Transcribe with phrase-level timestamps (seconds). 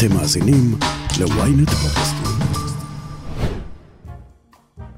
[0.00, 0.74] אתם מאזינים
[1.20, 2.46] ל-ynet פודקאסטים.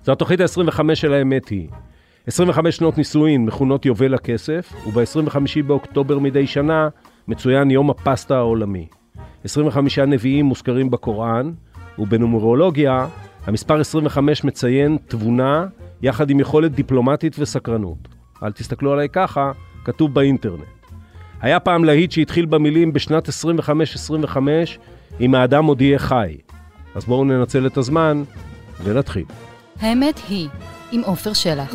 [0.05, 1.69] זו התוכנית ה-25 של האמת היא.
[2.27, 5.37] 25 שנות נישואין מכונות יובל הכסף, וב-25
[5.67, 6.89] באוקטובר מדי שנה
[7.29, 8.87] מצוין יום הפסטה העולמי.
[9.45, 11.53] 25 נביאים מוזכרים בקוראן,
[11.99, 13.07] ובנומרולוגיה
[13.47, 15.67] המספר 25 מציין תבונה
[16.03, 18.09] יחד עם יכולת דיפלומטית וסקרנות.
[18.43, 19.53] אל תסתכלו עליי ככה,
[19.85, 20.82] כתוב באינטרנט.
[21.43, 24.37] היה פעם להיט שהתחיל במילים בשנת 25-25,
[25.21, 26.37] אם האדם עוד יהיה חי.
[26.95, 28.23] אז בואו ננצל את הזמן
[28.85, 29.25] ונתחיל.
[29.81, 30.49] האמת היא,
[30.93, 31.75] עם עופר שלח.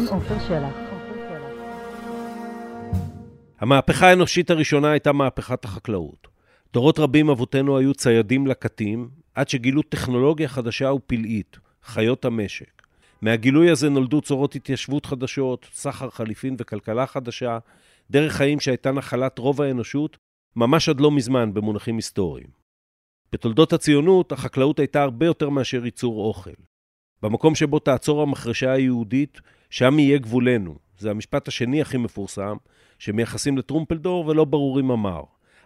[3.60, 6.28] המהפכה האנושית הראשונה הייתה מהפכת החקלאות.
[6.74, 12.82] דורות רבים אבותינו היו ציידים לקטים, עד שגילו טכנולוגיה חדשה ופלאית, חיות המשק.
[13.22, 17.58] מהגילוי הזה נולדו צורות התיישבות חדשות, סחר חליפין וכלכלה חדשה,
[18.12, 20.18] דרך חיים שהייתה נחלת רוב האנושות,
[20.56, 22.48] ממש עד לא מזמן במונחים היסטוריים.
[23.32, 26.52] בתולדות הציונות, החקלאות הייתה הרבה יותר מאשר ייצור אוכל.
[27.22, 30.76] במקום שבו תעצור המחרשה היהודית, שם יהיה גבולנו.
[31.00, 32.58] זה המשפט השני הכי מפורסם,
[33.00, 35.22] שמייחסים לטרומפלדור ולא ברור אם אמר.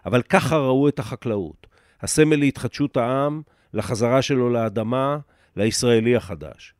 [0.06, 1.66] אבל ככה ראו את החקלאות.
[2.00, 3.42] הסמל להתחדשות העם,
[3.74, 5.18] לחזרה שלו לאדמה,
[5.56, 6.74] לישראלי החדש.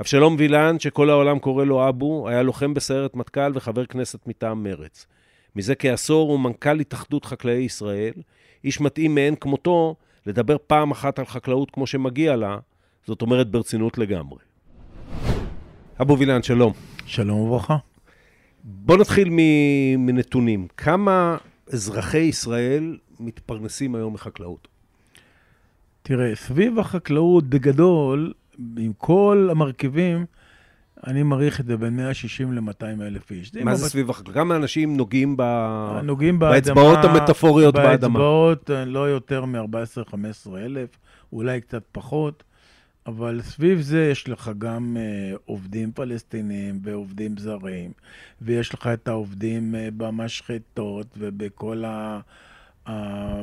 [0.00, 5.06] אבשלום וילן, שכל העולם קורא לו אבו, היה לוחם בסיירת מטכ"ל וחבר כנסת מטעם מרץ.
[5.56, 8.12] מזה כעשור הוא מנכ"ל התאחדות חקלאי ישראל,
[8.64, 12.58] איש מתאים מאין כמותו לדבר פעם אחת על חקלאות כמו שמגיע לה,
[13.06, 14.38] זאת אומרת ברצינות לגמרי.
[16.00, 16.72] אבו וילן, שלום.
[17.06, 17.76] שלום וברכה.
[18.64, 19.28] בוא נתחיל
[19.98, 20.66] מנתונים.
[20.76, 21.36] כמה
[21.72, 24.68] אזרחי ישראל מתפרנסים היום מחקלאות?
[26.02, 28.32] תראה, סביב החקלאות, בגדול,
[28.78, 30.24] עם כל המרכיבים,
[31.06, 33.54] אני מעריך את זה בין 160 ל-200 אלף איש.
[33.54, 34.34] מה זה סביב החקלאות?
[34.34, 35.42] כמה אנשים נוגעים, ב...
[36.02, 38.18] נוגעים באצבעות המטאפוריות באדמה?
[38.18, 40.88] באצבעות אה, לא יותר מ-14-15 אלף,
[41.32, 42.44] אולי קצת פחות,
[43.06, 47.92] אבל סביב זה יש לך גם uh, עובדים פלסטינים ועובדים זרים,
[48.42, 52.20] ויש לך את העובדים uh, במשחטות ובכל ה...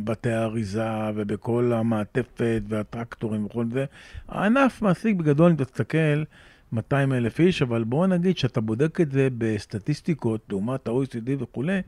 [0.03, 3.85] בתי האריזה ובכל המעטפת והטרקטורים וכל זה.
[4.29, 6.23] הענף מעסיק בגדול, אם תסתכל,
[6.71, 11.81] 200 אלף איש, אבל בואו נגיד שאתה בודק את זה בסטטיסטיקות, לעומת ה-OECD וכולי,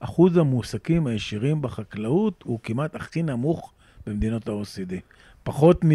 [0.00, 3.72] אחוז המועסקים הישירים בחקלאות הוא כמעט הכי נמוך
[4.06, 4.94] במדינות ה-OECD.
[5.42, 5.90] פחות מ...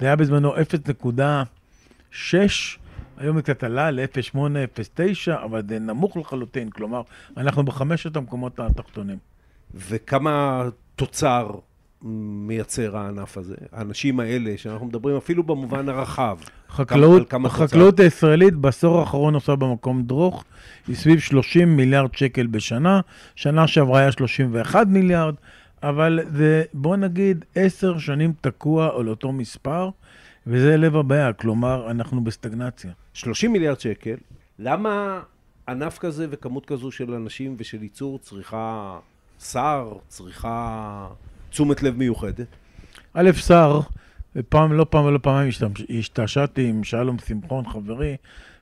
[0.00, 0.60] זה היה בזמנו 0.6,
[3.16, 7.02] היום זה קצת עלה ל-0.8, 0.9, אבל זה נמוך לחלוטין, כלומר,
[7.36, 9.33] אנחנו בחמשת המקומות התחתונים.
[9.74, 11.50] וכמה תוצר
[12.02, 13.54] מייצר הענף הזה?
[13.72, 16.38] האנשים האלה, שאנחנו מדברים אפילו במובן הרחב.
[16.68, 20.44] חקלאות, כמה, כמה החקלאות הישראלית בעשור האחרון עושה במקום דרוך,
[20.88, 23.00] היא סביב 30 מיליארד שקל בשנה,
[23.36, 25.34] שנה שעברה היה 31 מיליארד,
[25.82, 29.90] אבל זה, בוא נגיד, עשר שנים תקוע על אותו מספר,
[30.46, 32.90] וזה לב הבעיה, כלומר, אנחנו בסטגנציה.
[33.12, 34.14] 30 מיליארד שקל,
[34.58, 35.20] למה
[35.68, 38.98] ענף כזה וכמות כזו של אנשים ושל ייצור צריכה
[39.44, 41.08] שר צריכה
[41.50, 42.46] תשומת לב מיוחדת?
[43.14, 43.80] א', שר,
[44.48, 45.50] פעם, לא פעם ולא פעמיים
[45.98, 48.16] השתעשעתי עם שלום שמחון, חברי,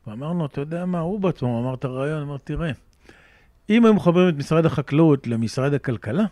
[0.06, 2.70] ואמרנו, אתה יודע מה, הוא בעצמו אמר את הרעיון, אמר, תראה,
[3.70, 6.24] אם היו מחברים את משרד החקלאות למשרד הכלכלה,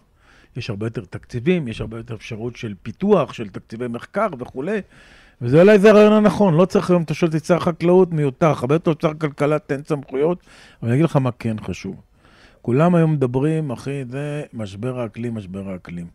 [0.57, 4.81] יש הרבה יותר תקציבים, יש הרבה יותר אפשרות של פיתוח, של תקציבי מחקר וכולי,
[5.41, 8.75] וזה אולי זה הרעיון הנכון, לא צריך היום, אתה שואל את שר החקלאות מיותר, הרבה
[8.75, 10.39] יותר שר הכלכלה, תן סמכויות,
[10.83, 12.10] אבל אני אגיד לך מה כן חשוב.
[12.63, 16.07] כולם היום מדברים, אחי, זה משבר האקלים, משבר האקלים.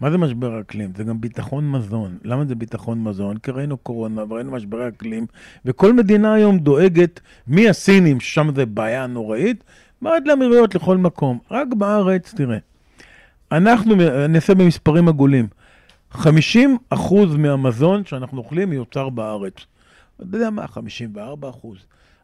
[0.00, 0.92] מה זה משבר האקלים?
[0.96, 2.18] זה גם ביטחון מזון.
[2.24, 3.36] למה זה ביטחון מזון?
[3.38, 5.26] כי ראינו קורונה וראינו משברי אקלים,
[5.64, 9.64] וכל מדינה היום דואגת מהסינים, ששם זה בעיה נוראית,
[10.02, 11.38] ועד לאמירויות לכל מקום.
[11.50, 12.58] רק בארץ, תראה,
[13.52, 13.94] אנחנו
[14.28, 15.46] נעשה במספרים עגולים.
[16.12, 16.24] 50%
[17.38, 19.54] מהמזון שאנחנו אוכלים מיוצר בארץ.
[20.16, 20.66] אתה יודע מה?
[20.66, 21.78] 54 אחוז.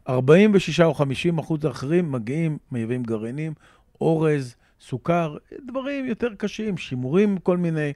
[0.09, 3.53] 46 או 50 אחוז האחרים מגיעים, מייבאים גרעינים,
[4.01, 5.37] אורז, סוכר,
[5.67, 7.93] דברים יותר קשים, שימורים, כל מיני.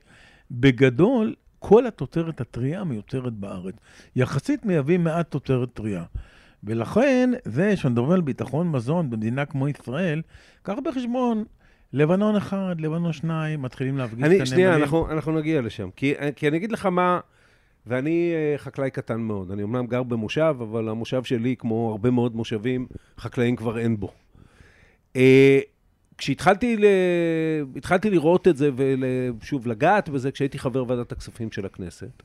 [0.52, 3.76] בגדול, כל התוצרת הטריה מיוצרת בארץ.
[4.16, 6.04] יחסית מייבאים מעט תוצרת טריה.
[6.64, 10.22] ולכן, זה שמדברים על ביטחון מזון במדינה כמו ישראל,
[10.64, 11.44] קח בחשבון,
[11.94, 14.46] לבנון אחד, לבנון שניים, מתחילים להפגיש את הנמלים.
[14.46, 15.90] שנייה, אנחנו, אנחנו נגיע לשם.
[15.96, 17.20] כי, כי אני אגיד לך מה...
[17.88, 19.52] ואני uh, חקלאי קטן מאוד.
[19.52, 22.88] אני אמנם גר במושב, אבל המושב שלי, כמו הרבה מאוד מושבים,
[23.18, 24.12] חקלאים כבר אין בו.
[25.14, 25.18] Uh,
[26.18, 26.86] כשהתחלתי ל...
[28.12, 28.70] לראות את זה,
[29.42, 32.24] ושוב, לגעת בזה, כשהייתי חבר ועדת הכספים של הכנסת.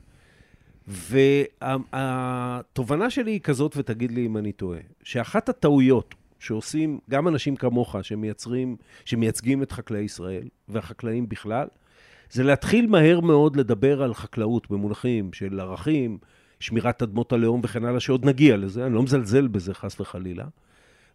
[0.87, 7.95] והתובנה שלי היא כזאת, ותגיד לי אם אני טועה, שאחת הטעויות שעושים גם אנשים כמוך,
[8.01, 8.75] שמייצרים,
[9.05, 11.67] שמייצגים את חקלאי ישראל, והחקלאים בכלל,
[12.33, 16.17] זה להתחיל מהר מאוד לדבר על חקלאות במונחים של ערכים,
[16.59, 20.45] שמירת אדמות הלאום וכן הלאה, שעוד נגיע לזה, אני לא מזלזל בזה חס וחלילה.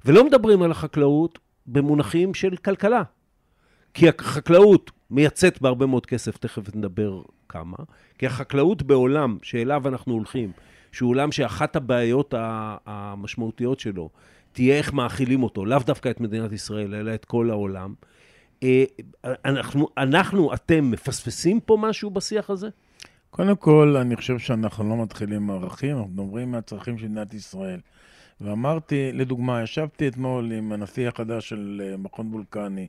[0.04, 3.02] ולא מדברים על החקלאות במונחים של כלכלה.
[3.94, 7.76] כי החקלאות מייצאת בהרבה מאוד כסף, תכף נדבר כמה,
[8.18, 10.52] כי החקלאות בעולם שאליו אנחנו הולכים,
[10.92, 12.34] שהוא עולם שאחת הבעיות
[12.86, 14.10] המשמעותיות שלו
[14.52, 17.94] תהיה איך מאכילים אותו, לאו דווקא את מדינת ישראל, אלא את כל העולם.
[18.62, 18.84] אה,
[19.44, 22.68] אנחנו, אנחנו, אתם, מפספסים פה משהו בשיח הזה?
[23.30, 27.80] קודם כל, אני חושב שאנחנו לא מתחילים עם ערכים, אנחנו מדברים מהצרכים של מדינת ישראל.
[28.40, 32.86] ואמרתי, לדוגמה, ישבתי אתמול עם הנשיא החדש של אה, מכון וולקני,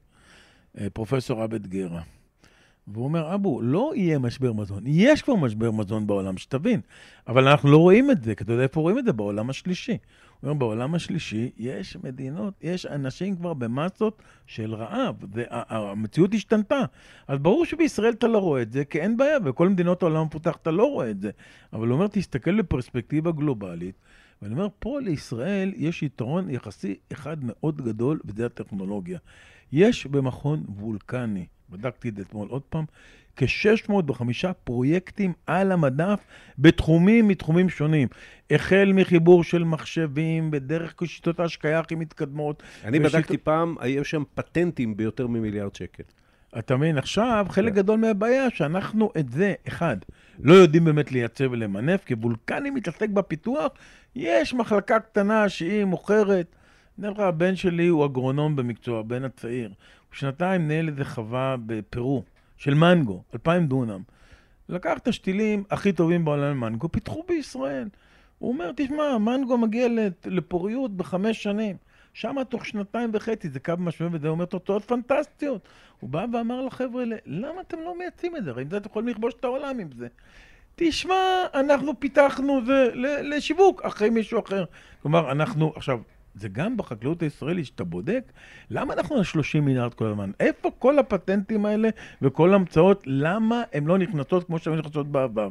[0.80, 2.02] אה, פרופסור עבד גרה.
[2.88, 4.84] והוא אומר, אבו, לא יהיה משבר מזון.
[4.86, 6.82] יש כבר משבר מזון בעולם, שתבין.
[7.28, 9.14] אבל אנחנו לא רואים את זה, כי אתה יודע איפה רואים את זה?
[9.14, 9.98] בעולם השלישי.
[10.44, 15.16] אומר, בעולם השלישי יש מדינות, יש אנשים כבר במסות של רעב.
[15.50, 16.80] המציאות השתנתה.
[17.28, 20.58] אז ברור שבישראל אתה לא רואה את זה, כי אין בעיה, בכל מדינות העולם המפותח
[20.62, 21.32] אתה לא רואה את זה.
[21.74, 23.96] אבל הוא אומר, תסתכל בפרספקטיבה גלובלית.
[24.42, 29.20] ואני אומר, פה לישראל יש יתרון יחסי אחד מאוד גדול, וזה הטכנולוגיה.
[29.72, 32.86] יש במכון וולקני, בדקתי את זה אתמול עוד פעם,
[33.40, 36.20] כ-605 פרויקטים על המדף
[36.60, 38.08] בתחומים מתחומים שונים.
[38.52, 42.64] החל מחיבור של מחשבים, בדרך שיטות ההשקיה הכי מתקדמות.
[42.84, 43.16] אני ושיטות...
[43.16, 46.04] בדקתי פעם, היו שם פטנטים ביותר ממיליארד שקל.
[46.60, 47.80] אתה מבין, עכשיו חלק כן.
[47.80, 49.98] גדול מהבעיה שאנחנו את זה, אחד,
[50.40, 53.72] לא יודעים באמת לייצר ולמנף, כי וולקני מתעסק בפיתוח,
[54.16, 56.56] יש מחלקה קטנה שהיא מוכרת.
[57.00, 59.68] אני לך, הבן שלי הוא אגרונום במקצוע, הבן הצעיר.
[59.68, 62.24] הוא שנתיים ניהל איזה חווה בפרו,
[62.60, 64.02] של מנגו, אלפיים דונם.
[64.70, 67.88] לקח את השתילים הכי טובים בעולם למנגו, פיתחו בישראל.
[68.40, 69.88] הוא אומר, תשמע, מנגו מגיע
[70.26, 71.78] לפוריות בחמש שנים.
[72.14, 75.68] שם תוך שנתיים וחצי, זה קו משווה וזה אומר תוצאות פנטסטיות.
[76.00, 78.50] הוא בא ואמר לחבר'ה, למה אתם לא מייצאים את זה?
[78.50, 80.08] הרי עם זה אתם יכולים לכבוש את העולם עם זה.
[80.76, 81.16] תשמע,
[81.54, 82.90] אנחנו פיתחנו זה
[83.24, 84.66] לשיווק אחרי מישהו אחר.
[85.02, 86.00] כלומר, אנחנו, עכשיו,
[86.40, 88.32] זה גם בחקלאות הישראלית, שאתה בודק,
[88.70, 90.32] למה אנחנו על 30 מיליארד כל הזמן?
[90.40, 91.90] איפה כל הפטנטים האלה
[92.22, 95.48] וכל ההמצאות, למה הן לא נכנסות כמו שהן נכנסות בעבר?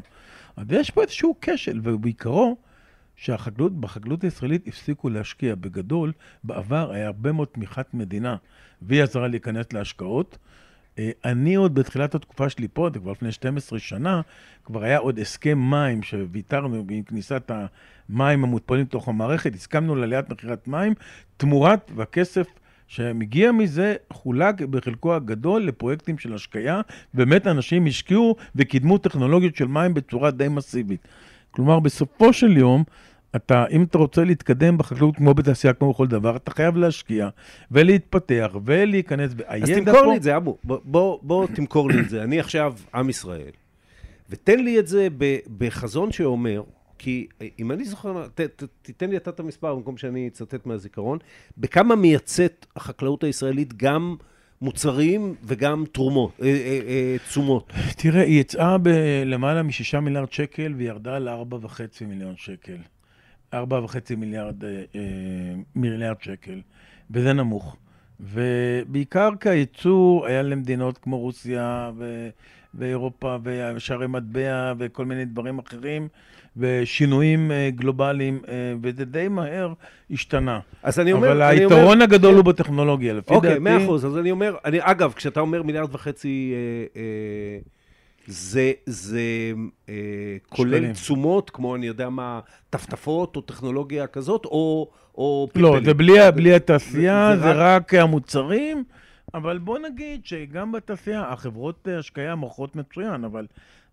[0.56, 2.56] אז יש פה איזשהו כשל, ובעיקרו,
[3.17, 6.12] שהחקלאות, בחקלאות הישראלית הפסיקו להשקיע בגדול,
[6.44, 8.37] בעבר היה הרבה מאוד תמיכת מדינה,
[8.82, 10.38] והיא עזרה להיכנס להשקעות.
[10.99, 14.21] אה, אני עוד בתחילת התקופה שלי פה, זה כבר לפני 12 שנה,
[14.65, 17.50] כבר היה עוד הסכם מים שוויתרנו עם כניסת
[18.09, 20.95] המים המותפלים לתוך המערכת, הסכמנו לעליית מכירת מים,
[21.37, 22.47] תמורת והכסף
[22.87, 26.81] שמגיע מזה חולק בחלקו הגדול לפרויקטים של השקיה,
[27.15, 31.09] באמת אנשים השקיעו וקידמו טכנולוגיות של מים בצורה די מסיבית.
[31.50, 32.85] כלומר, בסופו של יום,
[33.36, 37.28] אתה, אם אתה רוצה להתקדם בחקלאות כמו בתעשייה, כמו בכל דבר, אתה חייב להשקיע
[37.70, 39.32] ולהתפתח ולהיכנס.
[39.46, 40.10] אז תמכור פה...
[40.10, 40.58] לי את זה, אבו.
[40.64, 42.22] בוא, בוא, בוא תמכור לי את זה.
[42.22, 43.50] אני עכשיו עם ישראל,
[44.30, 45.08] ותן לי את זה
[45.58, 46.62] בחזון שאומר,
[46.98, 47.26] כי
[47.58, 51.19] אם אני זוכר, ת, ת, תיתן לי אתה את המספר במקום שאני אצטט מהזיכרון,
[51.58, 54.16] בכמה מייצאת החקלאות הישראלית גם
[54.60, 57.72] מוצרים וגם תרומות, אה, אה, אה, תשומות?
[57.96, 62.76] תראה, היא יצאה בלמעלה משישה מיליארד שקל וירדה לארבע וחצי מיליון שקל.
[63.55, 65.00] ארבע וחצי מיליארד, אה, אה,
[65.75, 66.61] מיליארד שקל,
[67.11, 67.77] וזה נמוך.
[68.21, 72.29] ובעיקר כי הייצוא היה למדינות כמו רוסיה ו...
[72.75, 76.09] ואירופה ושערי מטבע וכל מיני דברים אחרים
[76.57, 78.40] ושינויים אה, גלובליים,
[78.83, 79.73] וזה די מהר
[80.11, 80.61] השתנה.
[80.83, 81.33] אז אני אומר...
[81.33, 82.37] אבל היתרון אומר, הגדול כן.
[82.37, 83.61] הוא בטכנולוגיה, לפי אוקיי, דעתי...
[83.61, 84.07] אוקיי, מאה אחוז.
[84.07, 86.52] אז אני אומר, אני, אגב, כשאתה אומר מיליארד וחצי...
[86.55, 87.59] אה, אה,
[88.28, 89.52] זה, זה
[89.88, 89.94] אה,
[90.49, 95.75] כולל תשומות, כמו אני יודע מה, טפטפות או טכנולוגיה כזאת, או, או פלפלים?
[95.75, 97.94] לא, זה בלי, בלי התעשייה, זה, זה, זה רק...
[97.94, 98.85] רק המוצרים,
[99.35, 103.47] אבל בוא נגיד שגם בתעשייה, החברות השקיה מוכרות מצוין, אבל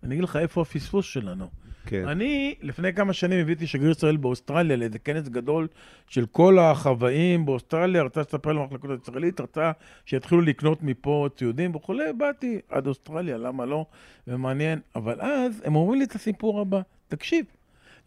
[0.03, 1.47] אני אגיד לך איפה הפספוס שלנו.
[1.85, 2.07] כן.
[2.07, 5.67] אני, לפני כמה שנים הבאתי שגריר ישראל באוסטרליה לאיזה כנס גדול
[6.07, 9.71] של כל החוואים באוסטרליה, רצה לספר למחלקות הישראלית, רצה
[10.05, 13.85] שיתחילו לקנות מפה ציודים וכולי, באתי עד אוסטרליה, למה לא?
[14.27, 14.79] ומעניין.
[14.95, 17.45] אבל אז הם אומרים לי את הסיפור הבא, תקשיב,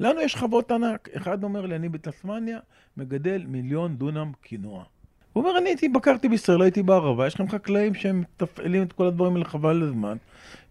[0.00, 1.08] לנו יש חוות ענק.
[1.16, 2.58] אחד אומר לי, אני בתסמניה
[2.96, 4.84] מגדל מיליון דונם קינוע.
[5.38, 9.06] הוא אומר, אני הייתי, בקרתי בישראל, הייתי בערבה, יש לכם חקלאים שהם מתפעלים את כל
[9.06, 10.16] הדברים האלה חבל לזמן.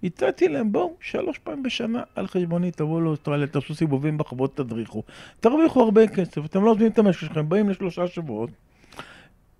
[0.03, 5.03] הצעתי להם, בואו, שלוש פעמים בשנה על חשבוני, תבואו לאוסטרליה, תעשו סיבובים בחוות, תדריכו.
[5.39, 8.49] תרוויחו הרבה כסף, אתם לא עוזבים את המשק שלכם, באים לשלושה שבועות.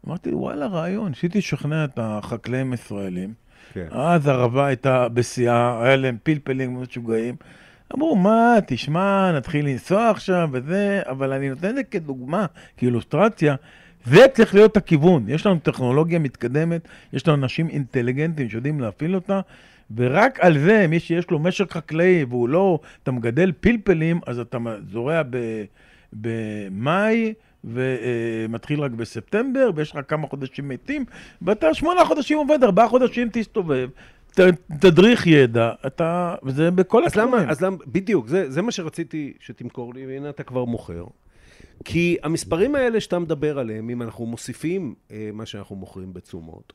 [0.07, 1.09] אמרתי, וואלה, רעיון.
[1.09, 3.33] ניסיתי לשכנע את החקלאים הישראלים.
[3.73, 3.87] כן.
[3.91, 7.35] אז הערבה הייתה בשיאה, היה להם פלפלים משוגעים.
[7.95, 12.45] אמרו, מה, תשמע, נתחיל לנסוע עכשיו וזה, אבל אני נותן את זה כדוגמה,
[12.77, 13.55] כאילוסטרציה.
[14.09, 15.25] זה צריך להיות הכיוון.
[15.29, 16.81] יש לנו טכנולוגיה מתקדמת,
[17.13, 19.41] יש לנו אנשים אינטליגנטים שיודעים להפעיל אותה,
[19.95, 24.57] ורק על זה, מי שיש לו משק חקלאי והוא לא, אתה מגדל פלפלים, אז אתה
[24.91, 25.21] זורע
[26.13, 27.33] במאי,
[27.63, 31.05] ומתחיל רק בספטמבר, ויש לך כמה חודשים מתים,
[31.41, 33.89] ואתה שמונה חודשים עובד, ארבעה חודשים תסתובב.
[34.33, 34.39] ת-
[34.79, 37.49] תדריך ידע, אתה, וזה בכל אז למה, התחומים.
[37.49, 41.03] אז למה, בדיוק, זה, זה מה שרציתי שתמכור לי, והנה אתה כבר מוכר.
[41.85, 46.73] כי המספרים האלה שאתה מדבר עליהם, אם אנחנו מוסיפים אה, מה שאנחנו מוכרים בתשומות,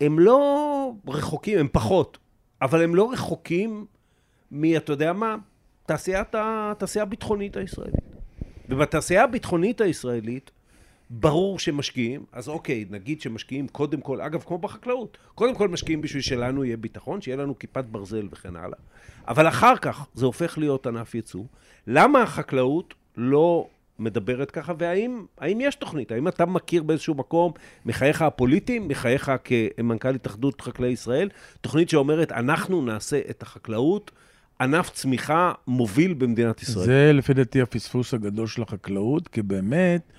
[0.00, 2.18] הם לא רחוקים, הם פחות,
[2.62, 3.86] אבל הם לא רחוקים
[4.50, 5.36] מ, אתה יודע מה,
[5.86, 8.12] תעשיית התעשייה הביטחונית הישראלית.
[8.68, 10.50] ובתעשייה הביטחונית הישראלית,
[11.10, 16.22] ברור שמשקיעים, אז אוקיי, נגיד שמשקיעים קודם כל, אגב, כמו בחקלאות, קודם כל משקיעים בשביל
[16.22, 18.78] שלנו יהיה ביטחון, שיהיה לנו כיפת ברזל וכן הלאה.
[19.28, 21.44] אבל אחר כך זה הופך להיות ענף ייצוא.
[21.86, 23.68] למה החקלאות לא
[24.04, 26.12] מדברת ככה, והאם האם יש תוכנית?
[26.12, 27.52] האם אתה מכיר באיזשהו מקום,
[27.86, 31.28] מחייך הפוליטיים, מחייך כמנכ"ל התאחדות חקלאי ישראל,
[31.60, 34.10] תוכנית שאומרת, אנחנו נעשה את החקלאות
[34.60, 36.86] ענף צמיחה מוביל במדינת ישראל.
[36.86, 40.12] זה לפי דעתי הפספוס הגדול של החקלאות, כי באמת,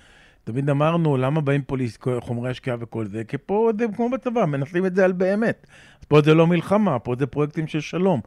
[0.44, 1.76] תמיד אמרנו, למה באים פה
[2.20, 3.24] חומרי השקיעה וכל זה?
[3.24, 5.66] כי פה זה כמו בצבא, מנסים את זה על באמת.
[6.08, 8.20] פה זה לא מלחמה, פה זה פרויקטים של שלום.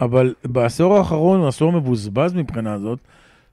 [0.00, 2.98] אבל בעשור האחרון עשור מבוזבז מבחינה זאת,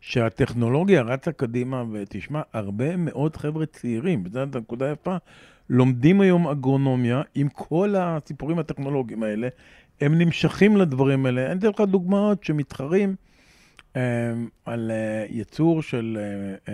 [0.01, 5.15] שהטכנולוגיה רצה קדימה, ותשמע, הרבה מאוד חבר'ה צעירים, וזו הנקודה יפה,
[5.69, 9.47] לומדים היום אגרונומיה עם כל הסיפורים הטכנולוגיים האלה,
[10.01, 11.51] הם נמשכים לדברים האלה.
[11.51, 13.15] אני אתן לך דוגמאות שמתחרים
[13.95, 14.01] אה,
[14.65, 16.17] על אה, ייצור של...
[16.19, 16.73] אה,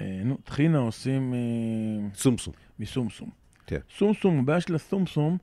[0.00, 2.54] אה, נו, טחינה עושים אה, סומסום.
[2.78, 3.30] מסומסום.
[3.66, 3.78] כן.
[3.98, 5.38] סומסום, הבעיה של הסומסום,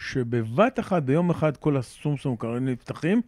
[0.00, 3.20] שבבת אחת, ביום אחד כל הסומסום קרים נפתחים,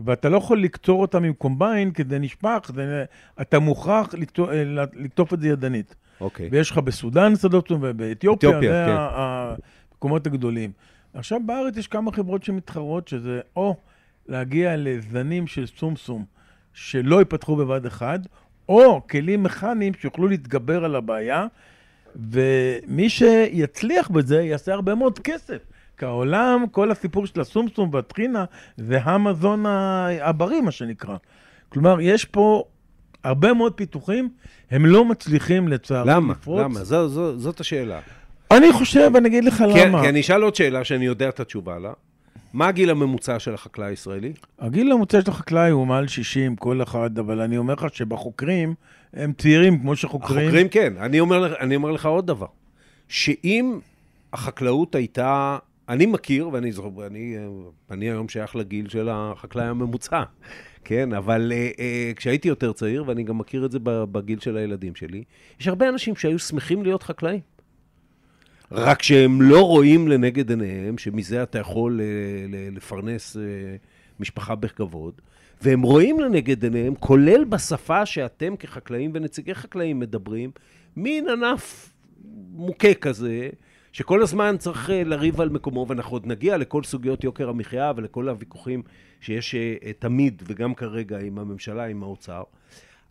[0.00, 3.04] ואתה לא יכול לקצור אותם עם קומביין, כי זה נשפך, זה,
[3.40, 5.94] אתה מוכרח לקטוף, אה, לקטוף את זה ידנית.
[6.20, 6.48] אוקיי.
[6.52, 8.96] ויש לך בסודאן שדות ובאתיופיה, אתיופיה, זה כן.
[8.98, 10.72] המקומות הגדולים.
[11.14, 13.76] עכשיו בארץ יש כמה חברות שמתחרות, שזה או
[14.28, 16.24] להגיע לזנים של סומסום
[16.72, 18.18] שלא ייפתחו בבת אחד,
[18.68, 21.46] או כלים מכניים שיוכלו להתגבר על הבעיה,
[22.16, 25.69] ומי שיצליח בזה יעשה הרבה מאוד כסף.
[26.00, 28.44] כי העולם, כל הסיפור של הסומסום והטחינה
[28.76, 29.64] זה המזון
[30.20, 31.16] הבריא, מה שנקרא.
[31.68, 32.64] כלומר, יש פה
[33.24, 34.28] הרבה מאוד פיתוחים,
[34.70, 36.32] הם לא מצליחים לצערי למה?
[36.32, 36.60] לפרוץ.
[36.60, 36.84] למה?
[36.84, 38.00] זו, זו, זאת השאלה.
[38.50, 40.02] אני חושב, אני אגיד לך כי, למה.
[40.02, 41.92] כי אני אשאל עוד שאלה שאני יודע את התשובה לה.
[42.52, 44.32] מה הגיל הממוצע של החקלאי הישראלי?
[44.58, 48.74] הגיל הממוצע של החקלאי הוא מעל 60, כל אחד, אבל אני אומר לך שבחוקרים,
[49.14, 50.40] הם צעירים כמו שחוקרים.
[50.40, 50.92] החוקרים כן.
[51.00, 52.46] אני אומר, אני אומר לך עוד דבר.
[53.08, 53.78] שאם
[54.32, 55.58] החקלאות הייתה...
[55.90, 57.36] אני מכיר, ואני זוכר, אני,
[57.90, 60.22] אני היום שייך לגיל של החקלאי הממוצע,
[60.84, 61.12] כן?
[61.12, 65.24] אבל אה, אה, כשהייתי יותר צעיר, ואני גם מכיר את זה בגיל של הילדים שלי,
[65.60, 67.40] יש הרבה אנשים שהיו שמחים להיות חקלאים.
[68.72, 72.00] רק שהם לא רואים לנגד עיניהם שמזה אתה יכול
[72.48, 73.42] ל- לפרנס אה,
[74.20, 75.20] משפחה בכבוד,
[75.62, 80.50] והם רואים לנגד עיניהם, כולל בשפה שאתם כחקלאים ונציגי חקלאים מדברים,
[80.96, 81.92] מין ענף
[82.52, 83.48] מוכה כזה,
[83.92, 88.28] שכל הזמן צריך אה, לריב על מקומו, ואנחנו עוד נגיע לכל סוגיות יוקר המחיה ולכל
[88.28, 88.82] הוויכוחים
[89.20, 92.42] שיש אה, אה, תמיד, וגם כרגע עם הממשלה, עם האוצר.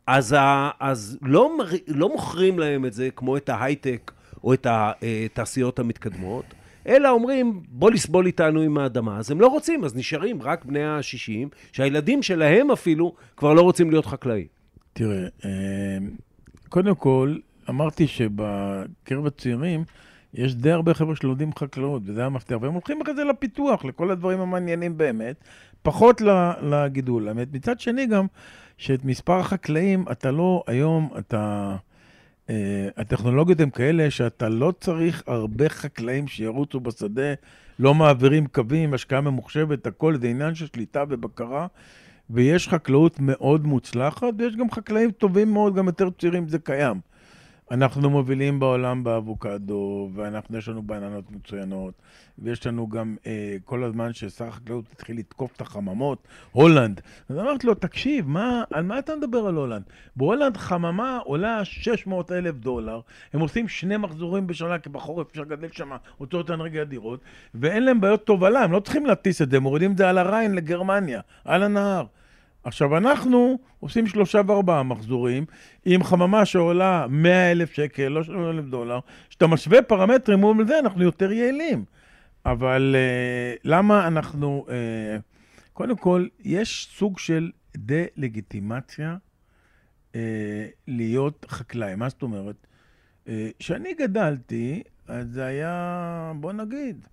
[0.07, 4.11] אז, ה, אז לא, מר, לא מוכרים להם את זה כמו את ההייטק
[4.43, 6.45] או את התעשיות המתקדמות,
[6.87, 9.17] אלא אומרים, בוא לסבול איתנו עם האדמה.
[9.17, 13.89] אז הם לא רוצים, אז נשארים רק בני ה-60, שהילדים שלהם אפילו כבר לא רוצים
[13.89, 14.47] להיות חקלאים.
[14.93, 15.97] תראה, אה,
[16.69, 17.35] קודם כל,
[17.69, 19.83] אמרתי שבקרב הצעירים,
[20.33, 24.39] יש די הרבה חבר'ה שלומדים חקלאות, וזה המפתח, והם הולכים אחרי זה לפיתוח, לכל הדברים
[24.39, 25.43] המעניינים באמת,
[25.81, 26.21] פחות
[26.61, 27.27] לגידול.
[27.27, 28.25] האמת, מצד שני גם,
[28.77, 31.75] שאת מספר החקלאים, אתה לא, היום, אתה...
[32.47, 32.51] Uh,
[32.97, 37.33] הטכנולוגיות הן כאלה שאתה לא צריך הרבה חקלאים שירוצו בשדה,
[37.79, 41.67] לא מעבירים קווים, השקעה ממוחשבת, הכל זה עניין של שליטה ובקרה,
[42.29, 46.99] ויש חקלאות מאוד מוצלחת, ויש גם חקלאים טובים מאוד, גם יותר צעירים, זה קיים.
[47.71, 51.93] אנחנו מובילים בעולם באבוקדו, ואנחנו, יש לנו בננות מצוינות,
[52.39, 57.01] ויש לנו גם אה, כל הזמן ששר החקלאות התחיל לתקוף את החממות, הולנד.
[57.29, 59.83] אז אמרתי לו, תקשיב, מה, על מה אתה מדבר על הולנד?
[60.15, 63.01] בהולנד חממה עולה 600 אלף דולר,
[63.33, 67.19] הם עושים שני מחזורים בשנה, כי בחורף אפשר לגדל שם הוצאות אנרגיה אדירות,
[67.55, 70.17] ואין להם בעיות תובלה, הם לא צריכים להטיס את זה, הם מורידים את זה על
[70.17, 72.05] הריין לגרמניה, על הנהר.
[72.63, 75.45] עכשיו, אנחנו עושים שלושה וארבעה מחזורים
[75.85, 78.99] עם חממה שעולה 100 אלף שקל, לא 300 אלף דולר.
[79.29, 81.85] כשאתה משווה פרמטרים מול זה, אנחנו יותר יעילים.
[82.45, 84.65] אבל uh, למה אנחנו...
[84.67, 84.71] Uh,
[85.73, 89.17] קודם כל, יש סוג של דה-לגיטימציה
[90.11, 90.15] uh,
[90.87, 91.95] להיות חקלאי.
[91.95, 92.67] מה זאת אומרת?
[93.59, 97.07] כשאני uh, גדלתי, אז זה היה, בוא נגיד,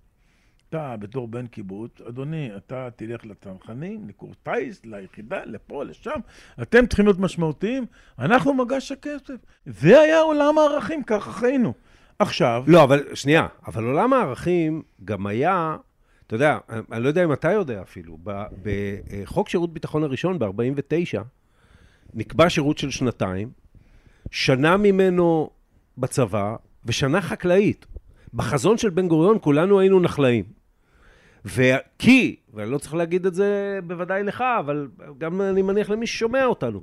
[0.69, 6.19] אתה, בתור בן קיבוץ, אדוני, אתה תלך לצנחנים, לקורס טיס, ליחידה, לפה, לשם,
[6.61, 7.85] אתם צריכים להיות משמעותיים,
[8.19, 9.35] אנחנו מגש הכסף.
[9.65, 11.73] זה היה עולם הערכים, ככה חיינו.
[12.19, 12.63] עכשיו...
[12.67, 15.77] לא, אבל שנייה, אבל עולם הערכים גם היה,
[16.27, 16.57] אתה יודע,
[16.91, 18.17] אני לא יודע אם אתה יודע אפילו,
[18.63, 21.21] בחוק שירות ביטחון הראשון, ב-49,
[22.13, 23.49] נקבע שירות של שנתיים,
[24.31, 25.49] שנה ממנו
[25.97, 26.55] בצבא
[26.85, 27.85] ושנה חקלאית.
[28.33, 30.56] בחזון של בן גוריון כולנו היינו נחלאים.
[31.55, 34.87] וכי, ואני לא צריך להגיד את זה בוודאי לך, אבל
[35.17, 36.81] גם אני מניח למי ששומע אותנו,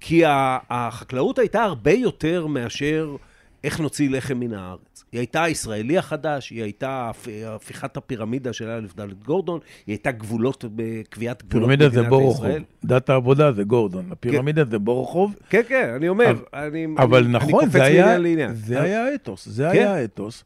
[0.00, 0.22] כי
[0.70, 3.16] החקלאות הייתה הרבה יותר מאשר
[3.64, 5.04] איך נוציא לחם מן הארץ.
[5.12, 10.10] היא הייתה הישראלי החדש, היא הייתה הפ- הפיכת הפירמידה של א' ד' גורדון, היא הייתה
[10.10, 12.62] גבולות, בקביעת גבולות פירמידה זה מדינת בורוכוב, ישראל.
[12.84, 17.26] דת העבודה זה גורדון, הפירמידה זה בורוכוב, כן, כן, אני אומר, אבל- אני, אבל אני,
[17.26, 18.54] אני נכון, קופץ זה היה, מעניין לעניין.
[18.54, 19.78] זה היה האתוס, זה כן.
[19.78, 20.44] היה האתוס.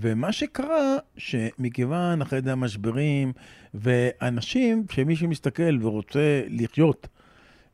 [0.00, 3.32] ומה שקרה, שמכיוון אחרי זה המשברים,
[3.74, 7.08] ואנשים, שמי שמסתכל ורוצה לחיות,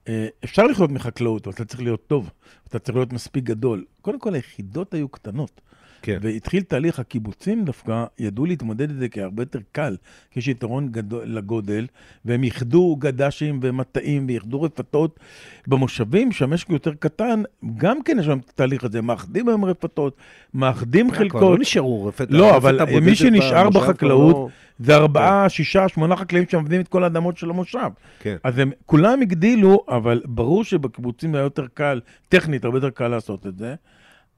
[0.09, 2.31] אה, אפשר לחיות מחקלאות, אבל אתה צריך להיות טוב,
[2.69, 3.85] אתה צריך להיות מספיק גדול.
[4.01, 5.61] קודם כל, היחידות היו קטנות.
[6.03, 6.19] כן.
[6.23, 9.97] והתחיל תהליך הקיבוצים דווקא, ידעו להתמודד עם זה כהרבה יותר קל,
[10.31, 11.87] כי יש יתרון גדול, לגודל,
[12.25, 15.21] והם איחדו גד"שים ומטעים ואיחדו רפתות.
[15.67, 17.43] במושבים, שהמשק יותר קטן,
[17.77, 20.17] גם כן יש שם את התהליך הזה, מאחדים היום רפתות,
[20.55, 21.43] מאחדים כבר חלקות.
[21.43, 22.27] לא נשארו רפת.
[22.31, 27.37] לא, אבל מי שנשאר בחקלאות, לא- זה ארבעה, שישה, שמונה חקלאים שעובדים את כל האדמות
[27.37, 27.89] של המושב.
[28.21, 28.37] כן.
[28.45, 33.47] אז הם כולם הגדילו, אבל ברור שבקיבוצים היה יותר קל, טכנית, הרבה יותר קל לעשות
[33.47, 33.75] את זה.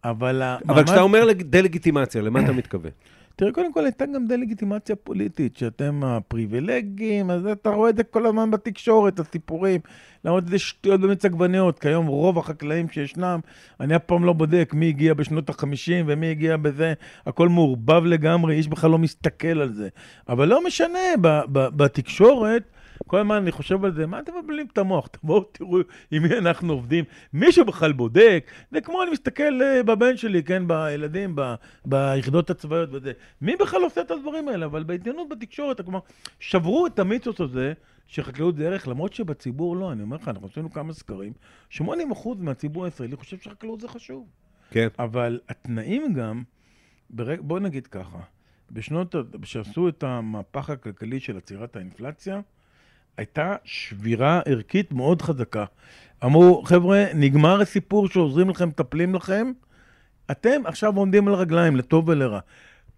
[0.05, 2.91] אבל אבל כשאתה אומר לג- דה-לגיטימציה, למה אתה מתכוון?
[3.37, 8.27] תראה, קודם כל הייתה גם דה-לגיטימציה פוליטית, שאתם הפריבילגים, אז אתה רואה את זה כל
[8.27, 9.81] הזמן בתקשורת, הסיפורים.
[10.25, 13.41] למרות זה שטויות במיץ עגבניות, כי היום רוב החקלאים שישנם,
[13.81, 15.65] אני אף פעם לא בודק מי הגיע בשנות ה-50
[16.07, 16.93] ומי הגיע בזה,
[17.27, 19.89] הכל מעורבב לגמרי, איש בכלל לא מסתכל על זה.
[20.29, 20.99] אבל לא משנה,
[21.53, 22.63] בתקשורת,
[23.07, 25.07] כל הזמן אני חושב על זה, מה אתם מבלבלים את המוח?
[25.07, 25.79] תבואו תראו
[26.11, 27.05] עם מי אנחנו עובדים.
[27.33, 28.51] מישהו בכלל בודק?
[28.71, 33.13] זה כמו אני מסתכל אה, בבן שלי, כן, בילדים, ב- ביחידות הצבאיות וזה.
[33.41, 34.67] מי בכלל עושה את הדברים האלה?
[34.67, 35.99] אבל בעיתונות, בתקשורת, כלומר,
[36.41, 37.73] שברו את המיתוס הזה
[38.07, 39.93] שחקלאות זה ערך, למרות שבציבור לא.
[39.93, 41.33] אני אומר לך, אנחנו עשינו כמה סקרים,
[41.73, 41.81] 80%
[42.39, 44.29] מהציבור הישראלי חושב שחקלאות זה חשוב.
[44.71, 44.89] כן.
[44.99, 46.43] אבל התנאים גם,
[47.11, 47.41] ברג...
[47.41, 48.19] בוא נגיד ככה,
[48.71, 52.41] בשנות, כשעשו את המהפך הכלכלי של עצירת האינפלציה,
[53.17, 55.65] הייתה שבירה ערכית מאוד חזקה.
[56.25, 59.53] אמרו, חבר'ה, נגמר הסיפור שעוזרים לכם, מטפלים לכם,
[60.31, 62.41] אתם עכשיו עומדים על רגליים, לטוב ולרע.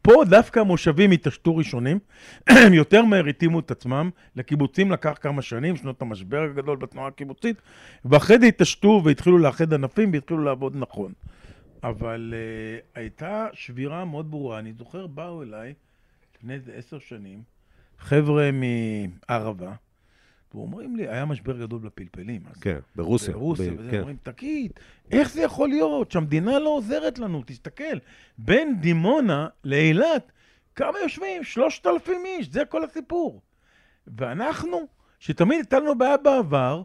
[0.02, 1.98] פה דווקא המושבים התעשתו ראשונים,
[2.46, 7.56] הם יותר מהר התאימו את עצמם, לקיבוצים לקח כמה שנים, שנות המשבר הגדול בתנועה הקיבוצית,
[8.04, 11.12] ואחרי זה התעשתו והתחילו לאחד ענפים והתחילו לעבוד נכון.
[11.82, 14.58] אבל uh, הייתה שבירה מאוד ברורה.
[14.58, 15.74] אני זוכר, באו אליי
[16.36, 17.42] לפני איזה עשר שנים,
[17.98, 19.72] חבר'ה מערבה,
[20.54, 22.42] ואומרים לי, היה משבר גדול בפלפלים.
[22.50, 23.34] אז כן, ברוסיה.
[23.34, 23.98] ברוסיה, ב- וזה, כן.
[23.98, 24.72] אומרים, תגיד,
[25.10, 27.42] איך זה יכול להיות שהמדינה לא עוזרת לנו?
[27.46, 27.98] תסתכל,
[28.38, 30.32] בין דימונה לאילת,
[30.74, 31.44] כמה יושבים?
[31.44, 33.40] שלושת אלפים איש, זה כל הסיפור.
[34.06, 34.86] ואנחנו,
[35.18, 36.82] שתמיד הייתה לנו בעיה בעבר,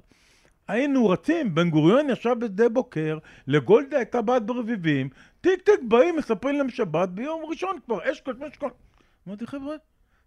[0.68, 5.10] היינו רצים, בן גוריון ישב בשדה בוקר, לגולדה הייתה בת ברביבים,
[5.42, 8.70] טיק טיק באים, מספרים להם שבת, ביום ראשון כבר, אשכול, אשכול.
[9.28, 9.76] אמרתי, חבר'ה,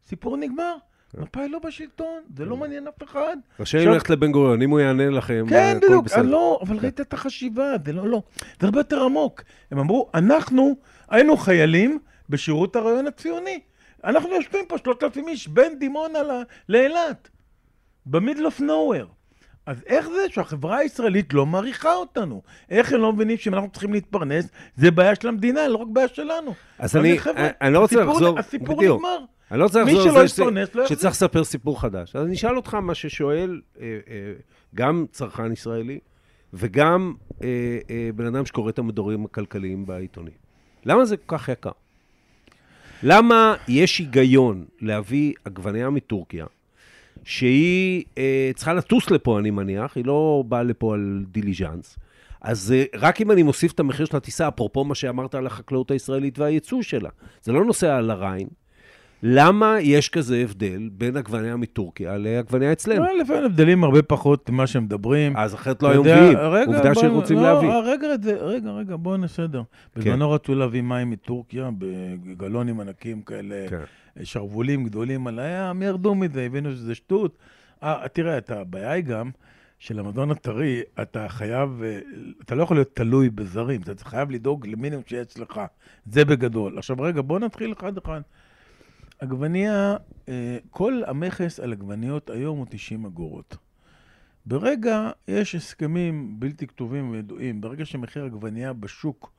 [0.06, 0.76] סיפור נגמר.
[1.18, 3.36] מפא"י לא בשלטון, זה לא מעניין אף אחד.
[3.60, 7.12] רשאים ללכת לבן גוריון, אם הוא יענה לכם, כן, הכל בדיוק, לא, אבל ראית את
[7.14, 8.22] החשיבה, זה לא, לא,
[8.60, 9.42] זה הרבה יותר עמוק.
[9.70, 10.76] הם אמרו, אנחנו
[11.08, 11.98] היינו חיילים
[12.28, 13.60] בשירות הרעיון הציוני.
[14.04, 16.18] אנחנו יושבים פה שלושת אלפים איש בין דימונה
[16.68, 17.28] לאילת,
[18.06, 19.06] במידל אוף נוהוור.
[19.66, 22.42] אז איך זה שהחברה הישראלית לא מעריכה אותנו?
[22.70, 26.08] איך הם לא מבינים שאם אנחנו צריכים להתפרנס, זה בעיה של המדינה, לא רק בעיה
[26.08, 26.54] שלנו.
[26.78, 28.98] אז אני- חבר'ה, אני לא רוצה לחזור- הסיפור בדיוק.
[28.98, 29.18] נגמר.
[29.50, 30.86] אני לא מי שיחזור לזה יתפרנס, לא.
[30.86, 32.16] שצריך לספר סיפור חדש.
[32.16, 34.32] אז אני אשאל אותך מה ששואל אה, אה,
[34.74, 35.98] גם צרכן ישראלי
[36.52, 37.48] וגם אה,
[38.14, 40.34] בן אדם שקורא את המדורים הכלכליים בעיתונים.
[40.84, 41.70] למה זה כל כך יקר?
[43.02, 46.46] למה יש היגיון להביא עגבנייה מטורקיה,
[47.24, 51.98] שהיא אה, צריכה לטוס לפה, אני מניח, היא לא באה לפה על דיליז'אנס.
[52.40, 55.90] אז אה, רק אם אני מוסיף את המחיר של הטיסה, אפרופו מה שאמרת על החקלאות
[55.90, 57.10] הישראלית והייצוא שלה,
[57.42, 58.48] זה לא נוסע על הריין.
[59.26, 63.04] למה יש כזה הבדל בין עגבנייה מטורקיה לעגבנייה אצלנו?
[63.04, 65.36] לא, לפעמים הבדלים הרבה פחות ממה שהם מדברים.
[65.36, 66.38] אז אחרת לא היו מביאים.
[66.66, 67.68] עובדה בוא- שרוצים לא, להביא.
[67.68, 68.08] רגע,
[68.40, 69.62] רגע, רגע, בואו נסדר.
[69.96, 73.80] בזמנו רצו להביא מים מטורקיה בגלונים ענקים כאלה, כן.
[74.24, 77.36] שרוולים גדולים על הים, ירדו מזה, הבינו שזה שטות.
[77.82, 79.30] אה, תראה, הבעיה היא גם
[79.78, 81.98] שלמזון הטרי, אתה חייב, אה,
[82.44, 85.60] אתה לא יכול להיות תלוי בזרים, אתה חייב לדאוג למינימום שיהיה אצלך.
[86.06, 86.78] זה בגדול.
[86.78, 88.20] עכשיו רגע, בואו נתחיל אחד-אחד.
[89.18, 89.96] עגבנייה,
[90.28, 93.56] אה, כל המכס על עגבניות היום הוא 90 אגורות.
[94.46, 99.32] ברגע, יש הסכמים בלתי כתובים וידועים, ברגע שמחיר עגבנייה בשוק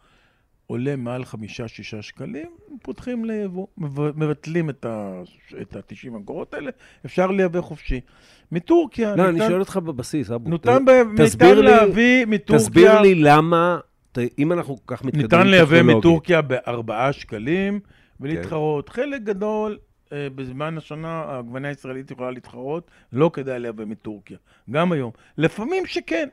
[0.67, 2.47] עולה מעל חמישה-שישה שקלים,
[2.81, 3.67] פותחים ליבוא,
[4.15, 6.71] מבטלים את ה-90 אגורות האלה,
[7.05, 8.01] אפשר לייבא חופשי.
[8.51, 9.15] מטורקיה...
[9.15, 10.49] לא, ניתן, אני שואל אותך בבסיס, אבו.
[10.49, 12.65] ניתן, ב, ניתן להביא מטורקיה...
[12.65, 13.79] תסביר לי למה,
[14.39, 17.79] אם אנחנו כל כך מתקדמים ניתן לייבא מטורקיה בארבעה שקלים
[18.19, 18.89] ולהתחרות.
[18.89, 19.01] כן.
[19.01, 19.78] חלק גדול,
[20.13, 24.38] אה, בזמן השנה העגבניה הישראלית יכולה להתחרות, לא כדאי לייבא מטורקיה.
[24.71, 25.12] גם היום.
[25.38, 26.30] לפעמים שכן.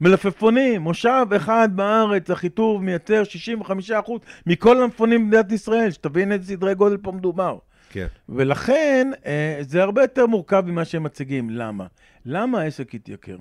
[0.00, 4.10] מלפפונים, מושב אחד בארץ, החיטוב מייצר 65%
[4.46, 7.58] מכל המלפפונים במדינת ישראל, שתבין איזה סדרי גודל פה מדובר.
[7.90, 8.06] כן.
[8.28, 11.50] ולכן אה, זה הרבה יותר מורכב ממה שהם מציגים.
[11.50, 11.86] למה?
[12.24, 13.36] למה העסק התייקר?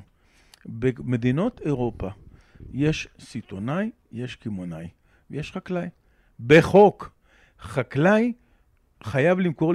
[0.66, 2.10] במדינות אירופה
[2.74, 4.88] יש סיטונאי, יש קמעונאי
[5.32, 5.88] ויש חקלאי.
[6.40, 7.12] בחוק,
[7.62, 8.34] חקלאי
[9.04, 9.74] חייב למכור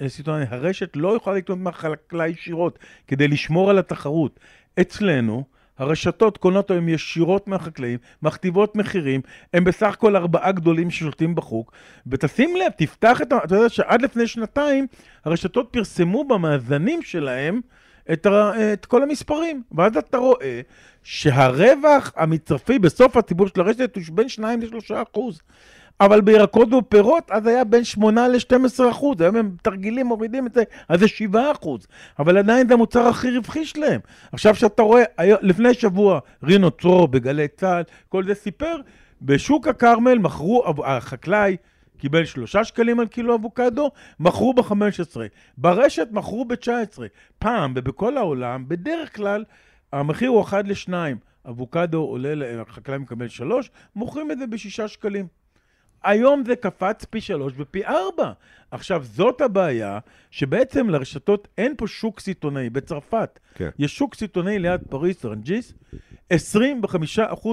[0.00, 0.44] לסיטונאי.
[0.48, 4.40] הרשת לא יכולה לקנות מהחקלאי ישירות כדי לשמור על התחרות.
[4.80, 5.44] אצלנו,
[5.78, 9.20] הרשתות קונות היום ישירות מהחקלאים, מכתיבות מחירים,
[9.54, 11.72] הם בסך הכל ארבעה גדולים ששולטים בחוק,
[12.06, 13.38] ותשים לב, תפתח את ה...
[13.44, 14.86] אתה יודע שעד לפני שנתיים
[15.24, 17.60] הרשתות פרסמו במאזנים שלהם
[18.12, 18.52] את, ה...
[18.72, 20.60] את כל המספרים, ואז אתה רואה
[21.02, 25.40] שהרווח המצרפי בסוף הציבור של הרשת הוא בין 2 ל-3 אחוז.
[26.00, 29.20] אבל בירקות ופירות, אז היה בין 8 ל-12 אחוז.
[29.20, 31.86] היום הם תרגילים, מורידים את זה, אז זה 7 אחוז.
[32.18, 34.00] אבל עדיין זה המוצר הכי רווחי שלהם.
[34.32, 38.76] עכשיו שאתה רואה, לפני שבוע, רינו צרור בגלי צה"ל, כל זה סיפר,
[39.22, 41.56] בשוק הכרמל מכרו, החקלאי
[41.98, 45.16] קיבל 3 שקלים על קילו אבוקדו, מכרו ב-15.
[45.58, 46.98] ברשת מכרו ב-19.
[47.38, 49.44] פעם, ובכל העולם, בדרך כלל,
[49.92, 50.92] המחיר הוא 1 ל-2.
[51.48, 55.45] אבוקדו עולה, החקלאי מקבל 3, מוכרים את זה ב-6 שקלים.
[56.04, 58.32] היום זה קפץ פי שלוש ופי ארבע.
[58.70, 59.98] עכשיו, זאת הבעיה,
[60.30, 62.70] שבעצם לרשתות אין פה שוק סיטונאי.
[62.70, 63.68] בצרפת כן.
[63.78, 65.74] יש שוק סיטונאי ליד פריס, רנג'יס,
[66.32, 66.34] 25%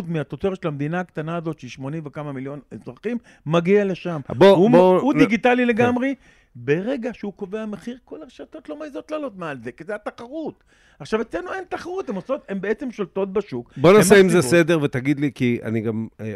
[0.07, 4.21] מהתוצרת של המדינה הקטנה הזאת, שהיא 80 וכמה מיליון אזרחים, מגיע לשם.
[4.29, 6.15] בוא, הוא, בוא, הוא דיגיטלי לגמרי.
[6.15, 6.42] כן.
[6.55, 10.63] ברגע שהוא קובע מחיר, כל הרשתות לא מעזות לעלות מעל זה, כי זה התחרות.
[10.99, 13.73] עכשיו, אצלנו אין תחרות, הן עושות, הן בעצם שולטות בשוק.
[13.77, 16.33] בוא נעשה עם זה סדר ותגיד לי, כי אני גם אה,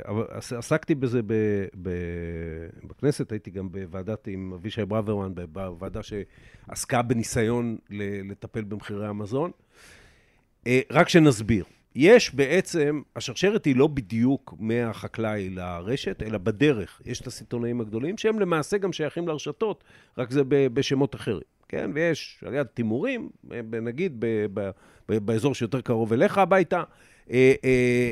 [0.57, 1.33] עסקתי בזה ב,
[1.81, 1.89] ב,
[2.83, 7.77] בכנסת, הייתי גם בוועדת עם אבישי ברוורמן, בוועדה שעסקה בניסיון
[8.29, 9.51] לטפל במחירי המזון.
[10.67, 11.65] אה, רק שנסביר.
[11.99, 17.01] יש בעצם, השרשרת היא לא בדיוק מהחקלאי לרשת, אלא בדרך.
[17.05, 19.83] יש את הסיטונאים הגדולים, שהם למעשה גם שייכים לרשתות,
[20.17, 21.41] רק זה בשמות אחרים.
[21.67, 23.29] כן, ויש על יד תימורים,
[23.81, 24.25] נגיד
[25.07, 26.85] באזור שיותר קרוב אליך הביתה, אה, אה,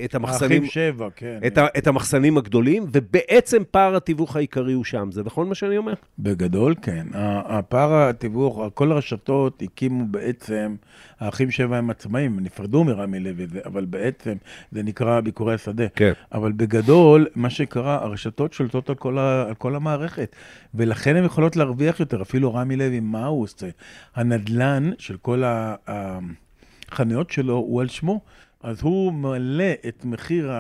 [0.05, 0.65] את המחסנים...
[0.65, 1.39] שבע, כן.
[1.47, 5.09] את, ה, את המחסנים הגדולים, ובעצם פער התיווך העיקרי הוא שם.
[5.11, 5.93] זה נכון מה שאני אומר?
[6.19, 7.07] בגדול, כן.
[7.13, 10.75] הפער התיווך, כל הרשתות הקימו בעצם,
[11.19, 14.33] האחים שבע הם עצמאים, נפרדו מרמי לוי, אבל בעצם
[14.71, 15.87] זה נקרא ביקורי השדה.
[15.95, 16.11] כן.
[16.31, 20.35] אבל בגדול, מה שקרה, הרשתות שולטות על כל, ה, על כל המערכת,
[20.75, 22.21] ולכן הן יכולות להרוויח יותר.
[22.21, 23.67] אפילו רמי לוי, מה הוא עושה?
[24.15, 25.43] הנדלן של כל
[25.87, 28.21] החנויות שלו הוא על שמו.
[28.65, 30.51] אז הוא מעלה את מחיר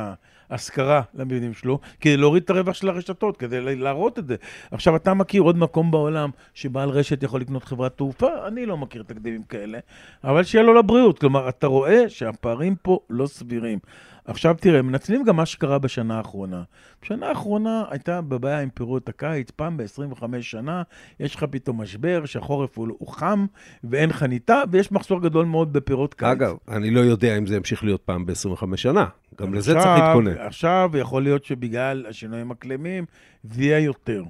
[0.49, 4.35] ההשכרה למבנים שלו כדי להוריד את הרווח של הרשתות, כדי להראות את זה.
[4.71, 8.47] עכשיו, אתה מכיר עוד מקום בעולם שבעל רשת יכול לקנות חברת תעופה?
[8.47, 9.79] אני לא מכיר תקדימים כאלה,
[10.23, 11.19] אבל שיהיה לו לבריאות.
[11.19, 13.79] כלומר, אתה רואה שהפערים פה לא סבירים.
[14.25, 16.63] עכשיו תראה, מנצלים גם מה שקרה בשנה האחרונה.
[17.01, 20.83] בשנה האחרונה הייתה בבעיה עם פירות הקיץ, פעם ב-25 שנה
[21.19, 23.45] יש לך פתאום משבר שהחורף הוא, הוא חם
[23.83, 26.27] ואין חניתה, ויש מחסור גדול מאוד בפירות קיץ.
[26.27, 29.05] אגב, אני לא יודע אם זה ימשיך להיות פעם ב-25 שנה.
[29.41, 30.37] גם לזה צריך להתכונן.
[30.37, 33.05] עכשיו יכול להיות שבגלל השינויים הקלמים
[33.43, 34.23] זה יהיה יותר.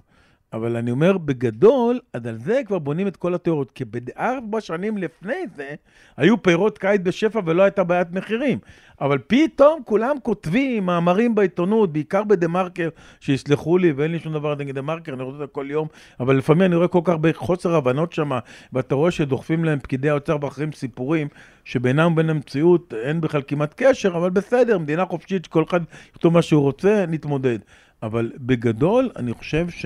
[0.56, 4.98] אבל אני אומר, בגדול, אז על זה כבר בונים את כל התיאוריות, כי בארבע שנים
[4.98, 5.70] לפני זה,
[6.18, 8.60] היו פירות קיץ בשפע ולא הייתה בעיית מחירים.
[9.02, 12.90] אבל פתאום כולם כותבים מאמרים בעיתונות, בעיקר בדה-מרקר,
[13.20, 15.88] שיסלחו לי, ואין לי שום דבר נגד דה-מרקר, אני רואה את זה כל יום,
[16.20, 18.32] אבל לפעמים אני רואה כל כך הרבה חוסר הבנות שם,
[18.74, 21.28] ואתה רואה שדוחפים להם פקידי האוצר ואחרים סיפורים,
[21.66, 26.42] שבינם ובין המציאות אין בכלל כמעט קשר, אבל בסדר, מדינה חופשית, שכל אחד יכתוב מה
[26.42, 27.60] שהוא רוצה, נתמודד.
[28.04, 29.86] אבל בגדול, אני חושב ש...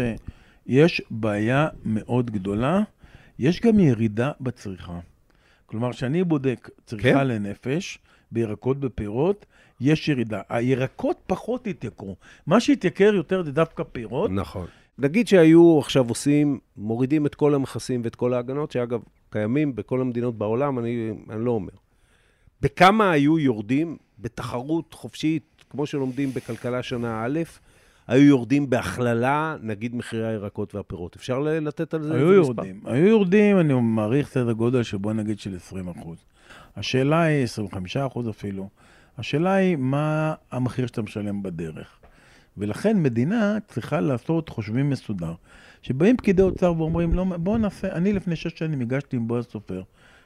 [0.70, 2.82] יש בעיה מאוד גדולה,
[3.40, 5.00] יש גם ירידה בצריכה.
[5.66, 7.28] כלומר, כשאני בודק צריכה כן?
[7.28, 8.00] לנפש,
[8.32, 9.46] בירקות ופירות,
[9.82, 10.42] יש ירידה.
[10.50, 12.16] הירקות פחות התייקרו.
[12.48, 14.32] מה שהתייקר יותר זה דווקא פירות.
[14.32, 14.66] נכון.
[14.98, 20.38] נגיד שהיו עכשיו עושים, מורידים את כל המכסים ואת כל ההגנות, שאגב, קיימים בכל המדינות
[20.38, 21.74] בעולם, אני, אני לא אומר.
[22.62, 27.40] בכמה היו יורדים בתחרות חופשית, כמו שלומדים בכלכלה שנה א',
[28.10, 31.16] היו יורדים בהכללה, נגיד מחירי הירקות והפירות.
[31.16, 32.34] אפשר לתת על זה איזה מספר?
[32.34, 32.82] יורדים.
[32.86, 36.18] היו יורדים, אני מעריך סדר גודל של בוא נגיד של 20 אחוז.
[36.76, 38.70] השאלה היא, 25 אחוז אפילו,
[39.18, 42.00] השאלה היא מה המחיר שאתה משלם בדרך.
[42.58, 45.34] ולכן מדינה צריכה לעשות חושבים מסודר.
[45.82, 49.82] שבאים פקידי אוצר ואומרים, לא, בואו נעשה, אני לפני שש שנים הגשתי עם בועז סופר,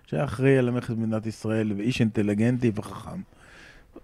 [0.08, 3.22] שהיה אחראי על המכס במדינת ישראל ואיש אינטליגנטי וחכם.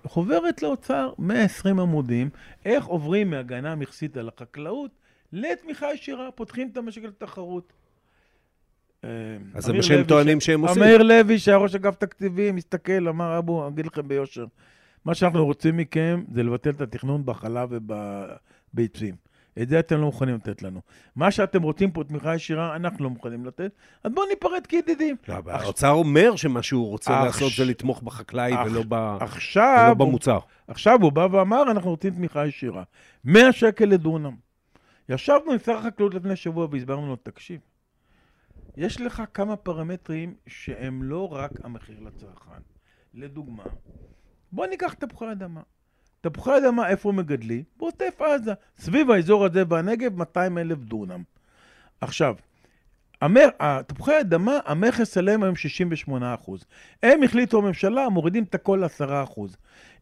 [0.04, 2.30] חוברת לאוצר, 120 עמודים,
[2.66, 4.92] איך עוברים מהגנה מכסית על החקלאות
[5.34, 7.74] לתמיכה ישירה, פותחים את המשק לתחרות.
[9.04, 9.10] אה,
[9.54, 10.84] אז זה מה שהם טוענים שהם עושים.
[10.84, 14.46] אמיר לוי, שהיה ראש אגף תקציבים, הסתכל, אמר, אבו, אני אגיד לכם ביושר,
[15.06, 19.16] מה שאנחנו רוצים מכם זה לבטל את התכנון בחלב ובביצים.
[19.62, 20.82] את זה אתם לא מוכנים לתת לנו.
[21.16, 23.72] מה שאתם רוצים פה, תמיכה ישירה, אנחנו לא מוכנים לתת,
[24.04, 25.16] אז בואו ניפרד כידידים.
[25.28, 29.94] לא, אבל האוצר אומר שמה שהוא רוצה לעשות זה לתמוך בחקלאי ולא ב- עכשיו, ולא
[29.94, 30.40] במוצר.
[30.68, 32.84] עכשיו הוא בא ואמר, אנחנו רוצים תמיכה ישירה.
[33.24, 34.36] 100 שקל לדונם.
[35.10, 37.60] ישבנו עם שר החקלאות לפני שבוע והסברנו לו, תקשיב,
[38.78, 42.62] יש לך כמה פרמטרים שהם לא רק המחיר לצרכן.
[43.14, 43.64] לדוגמה,
[44.52, 45.62] בוא ניקח תפוחי אדמה.
[46.22, 47.64] תפוחי אדמה, איפה מגדלים?
[47.78, 48.54] בעוטף עזה.
[48.78, 51.24] סביב האזור הזה בנגב, 200 אלף דונם.
[52.02, 52.36] עכשיו,
[53.22, 56.66] המר, התפוחי אדמה, המכס עליהם היום 68 אחוז.
[57.04, 59.58] הם החליטו הממשלה, מורידים את הכל ל-10 אחוז.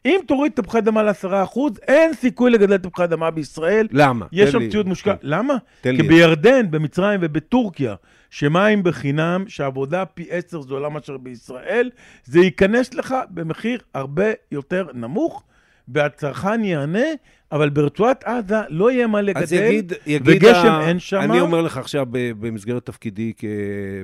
[0.05, 3.87] אם תוריד תפוחי אדמה ל-10 אחוז, אין סיכוי לגדל תפוחי אדמה בישראל.
[3.91, 4.25] למה?
[4.31, 5.15] יש שם ציוד מושקע.
[5.15, 5.19] כן.
[5.21, 5.53] למה?
[5.81, 6.07] תן כי לי.
[6.07, 7.95] בירדן, במצרים ובטורקיה,
[8.29, 11.89] שמים בחינם, שעבודה פי עשר זולה מאשר בישראל,
[12.25, 15.43] זה ייכנס לך במחיר הרבה יותר נמוך,
[15.87, 17.05] והצרכן ייהנה,
[17.51, 21.19] אבל ברצועת עזה לא יהיה מה לגדל, אז יגיד, יגיד וגשם ה- אין שם.
[21.21, 23.33] אני אומר לך עכשיו, במסגרת תפקידי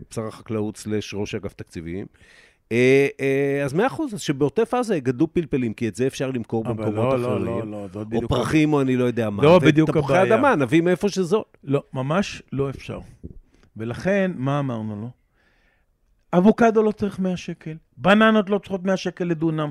[0.10, 2.06] כשר החקלאות סלש ראש אגף תקציבים,
[2.72, 6.64] אה, אה, אז מאה אחוז, אז שבעוטף עזה יגדלו פלפלים, כי את זה אפשר למכור
[6.64, 7.46] במקומות לא, לא, אחרים.
[7.46, 8.30] לא, לא, זאת או בדיוק...
[8.30, 9.44] פרחים, או אני לא יודע מה.
[9.44, 10.36] לא בדיוק ותפוחי הבעיה.
[10.36, 11.44] אדמה, נביא מאיפה שזול.
[11.64, 13.00] לא, ממש לא אפשר.
[13.78, 15.10] ולכן, מה אמרנו לו?
[16.34, 19.70] אבוקדו לא צריך 100 שקל, בננות לא צריכות 100 שקל לדונם.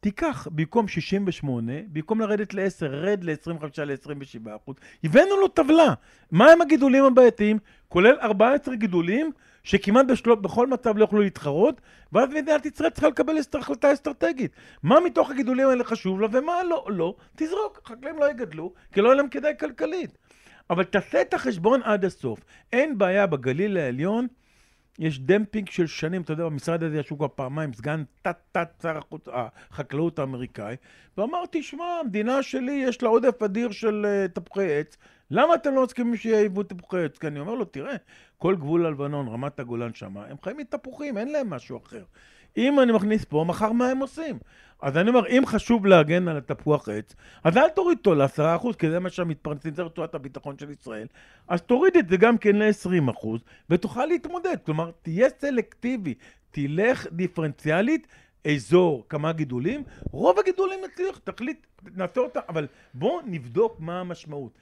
[0.00, 4.76] תיקח, במקום 68, במקום לרדת ל-10, רד ל-25, ל-27 אחוז.
[5.04, 5.94] הבאנו לו טבלה.
[6.30, 7.58] מה הם הגידולים הבעייתיים?
[7.88, 9.30] כולל 14 גידולים
[9.62, 11.80] שכמעט בשלו, בכל מצב לא יוכלו להתחרות,
[12.12, 14.52] ואז מדינת ישראל צריכה לקבל החלטה אסטרטגית.
[14.82, 17.80] מה מתוך הגידולים האלה חשוב לה ומה לא, לא, תזרוק.
[17.84, 20.18] חקלאים לא יגדלו, כי לא יהיה להם כדאי כלכלית.
[20.70, 22.40] אבל תעשה את החשבון עד הסוף.
[22.72, 24.26] אין בעיה בגליל העליון,
[24.98, 29.00] יש dumping של שנים, אתה יודע, במשרד הזה ישבו כבר פעמיים, סגן תת-תת שר
[29.32, 30.76] החקלאות האמריקאי,
[31.18, 34.96] ואמר, תשמע, המדינה שלי יש לה עודף אדיר של אה, תפוחי עץ,
[35.30, 37.18] למה אתם לא מסכימים שיהיה יבוא תפוחי עץ?
[37.18, 37.96] כי אני אומר לו, תראה,
[38.38, 42.04] כל גבול הלבנון, רמת הגולן שמה, הם חיים מתפוחים, אין להם משהו אחר.
[42.56, 44.38] אם אני מכניס פה, מחר מה הם עושים?
[44.82, 47.14] אז אני אומר, אם חשוב להגן על התפוח עץ,
[47.44, 51.06] אז אל תוריד אותו ל-10%, כי זה מה שהמתפרנסים, זה רצועת הביטחון של ישראל,
[51.48, 53.26] אז תוריד את זה גם כן ל-20%,
[53.70, 54.56] ותוכל להתמודד.
[54.66, 56.14] כלומר, תהיה סלקטיבי,
[56.50, 58.06] תלך דיפרנציאלית,
[58.54, 61.66] אזור, כמה גידולים, רוב הגידולים נצליח, תחליט,
[61.96, 64.58] נעשה אותם, אבל בואו נבדוק מה המשמעות.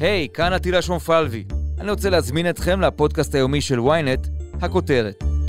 [0.00, 1.44] היי, hey, כאן עטילה שומפלבי.
[1.80, 4.28] אני רוצה להזמין אתכם לפודקאסט היומי של ynet,
[4.62, 5.39] הכותרת.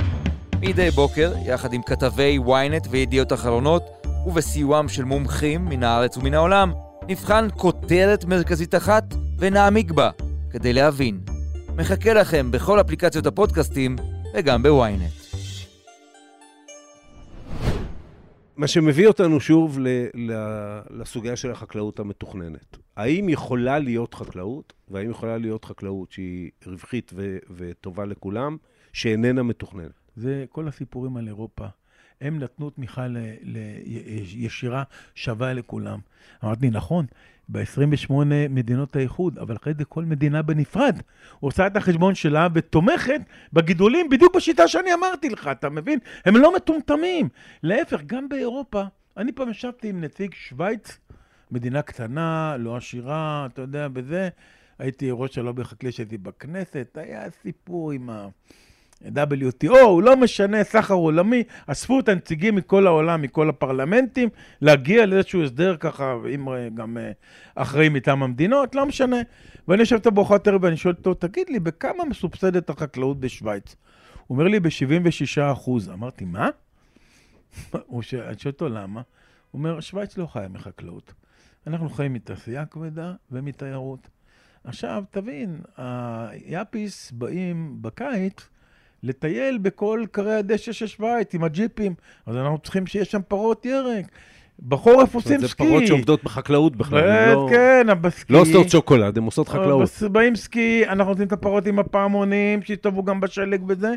[0.63, 3.83] מדי בוקר, יחד עם כתבי ynet וידיעות אחרונות,
[4.25, 6.73] ובסיועם של מומחים מן הארץ ומן העולם,
[7.07, 9.03] נבחן כותרת מרכזית אחת
[9.37, 10.09] ונעמיק בה,
[10.51, 11.19] כדי להבין.
[11.77, 13.95] מחכה לכם בכל אפליקציות הפודקאסטים
[14.33, 15.11] וגם בוויינט.
[18.57, 19.79] מה שמביא אותנו שוב
[20.89, 22.77] לסוגיה של החקלאות המתוכננת.
[22.97, 28.57] האם יכולה להיות חקלאות, והאם יכולה להיות חקלאות שהיא רווחית ו- וטובה לכולם,
[28.93, 30.00] שאיננה מתוכננת?
[30.15, 31.67] זה כל הסיפורים על אירופה.
[32.21, 33.57] הם נתנו תמיכה ל, ל,
[34.25, 34.83] ישירה
[35.15, 35.99] שווה לכולם.
[36.43, 37.05] אמרתי, נכון,
[37.49, 38.13] ב-28
[38.49, 40.99] מדינות האיחוד, אבל אחרי זה כל מדינה בנפרד
[41.39, 43.21] עושה את החשבון שלה ותומכת
[43.53, 45.99] בגידולים בדיוק בשיטה שאני אמרתי לך, אתה מבין?
[46.25, 47.29] הם לא מטומטמים.
[47.63, 48.83] להפך, גם באירופה,
[49.17, 50.99] אני פעם ישבתי עם נציג שווייץ,
[51.51, 54.29] מדינה קטנה, לא עשירה, אתה יודע, בזה.
[54.79, 58.27] הייתי ראש הלובי החקלאי שהייתי בכנסת, היה סיפור עם ה...
[59.05, 64.29] WTO, לא משנה, סחר עולמי, אספו את הנציגים מכל העולם, מכל הפרלמנטים,
[64.61, 67.11] להגיע לאיזשהו הסדר ככה, עם אה, גם אה,
[67.55, 69.17] אחראים מטעם המדינות, לא משנה.
[69.67, 73.75] ואני יושב איתו בארוחת ערב ואני שואל אותו, תגיד לי, בכמה מסובסדת החקלאות בשוויץ?
[74.27, 75.89] הוא אומר לי, ב-76 אחוז.
[75.89, 76.49] אמרתי, מה?
[77.71, 78.03] הוא.
[78.13, 79.01] אני שואל אותו, למה?
[79.51, 81.13] הוא אומר, שוויץ לא חיה מחקלאות.
[81.67, 84.07] אנחנו חיים מתעשייה כבדה ומתיירות.
[84.63, 88.49] עכשיו, תבין, היאפיס באים בקיץ
[89.03, 91.93] לטייל בכל כרי הדשא של שווייץ עם הג'יפים,
[92.25, 94.05] אז אנחנו צריכים שיהיה שם פרות ירק.
[94.67, 95.67] בחורף עושים זה סקי.
[95.67, 98.33] פרות שעובדות בחקלאות בכלל, לא- כן, בסקי.
[98.33, 99.81] לא עושות שוקולד, הן עושות חקלאות.
[99.83, 103.91] בס- באים סקי, אנחנו נותנים את הפרות עם הפעמונים, שיסתובבו גם בשלג וזה.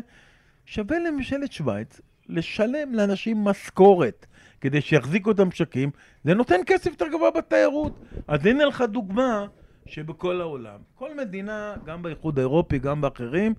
[0.65, 4.25] שווה לממשלת שווייץ לשלם לאנשים משכורת
[4.61, 5.89] כדי שיחזיקו את המשקים,
[6.23, 7.99] זה נותן כסף יותר גבוה בתיירות.
[8.27, 9.45] אז הנה לך דוגמה
[9.85, 13.53] שבכל העולם, כל מדינה, גם באיחוד האירופי, גם באחרים,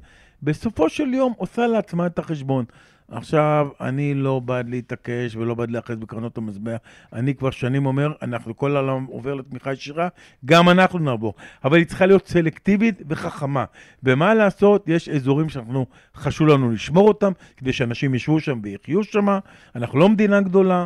[0.47, 2.65] בסופו של יום עושה לעצמה את החשבון.
[3.11, 6.77] עכשיו, אני לא בעד להתעקש ולא בעד להיאחז בקרנות המזבח.
[7.13, 10.09] אני כבר שנים אומר, אנחנו, כל העולם עובר לתמיכה ישירה,
[10.45, 11.35] גם אנחנו נעבור.
[11.65, 13.65] אבל היא צריכה להיות סלקטיבית וחכמה.
[14.03, 19.39] ומה לעשות, יש אזורים שאנחנו, חשוב לנו לשמור אותם, כדי שאנשים ישבו שם ויחיו שם.
[19.77, 20.85] אנחנו לא מדינה גדולה.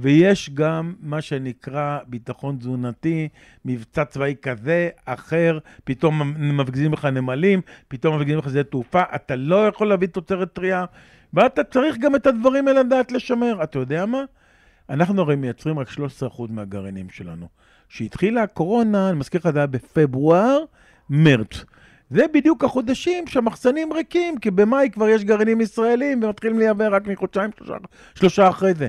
[0.00, 3.28] ויש גם מה שנקרא ביטחון תזונתי,
[3.64, 9.68] מבצע צבאי כזה, אחר, פתאום מפגיזים לך נמלים, פתאום מפגיזים לך שדה תעופה, אתה לא
[9.68, 10.84] יכול להביא תוצרת טרייה,
[11.34, 13.62] ואתה צריך גם את הדברים האלה לדעת לשמר.
[13.62, 14.24] אתה יודע מה?
[14.90, 15.92] אנחנו הרי מייצרים רק 13%
[16.48, 17.48] מהגרעינים שלנו.
[17.88, 20.58] כשהתחילה הקורונה, אני מזכיר לך, זה היה בפברואר,
[21.10, 21.64] מרץ.
[22.10, 27.50] זה בדיוק החודשים שהמחסנים ריקים, כי במאי כבר יש גרעינים ישראלים ומתחילים לייבא רק מחודשיים,
[27.58, 27.74] שלושה,
[28.14, 28.88] שלושה אחרי זה.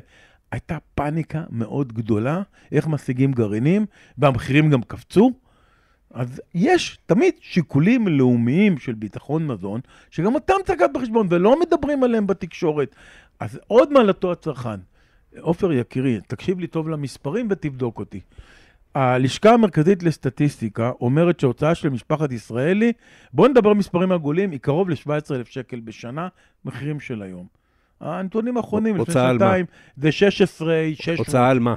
[0.51, 3.85] הייתה פאניקה מאוד גדולה, איך משיגים גרעינים,
[4.17, 5.31] והמחירים גם קפצו.
[6.11, 9.81] אז יש תמיד שיקולים לאומיים של ביטחון מזון,
[10.11, 12.95] שגם אותם צריך לקחת בחשבון, ולא מדברים עליהם בתקשורת.
[13.39, 14.79] אז עוד מעלתו הצרכן.
[15.39, 18.19] עופר יקירי, תקשיב לי טוב למספרים ותבדוק אותי.
[18.95, 22.93] הלשכה המרכזית לסטטיסטיקה אומרת שההוצאה של משפחת ישראלי,
[23.33, 26.27] בואו נדבר מספרים עגולים, היא קרוב ל-17,000 שקל בשנה,
[26.65, 27.47] מחירים של היום.
[28.01, 29.29] הנתונים האחרונים, לפני מה?
[29.31, 29.65] שנתיים,
[29.97, 31.17] זה 16, 600.
[31.19, 31.75] הוצאה על מה?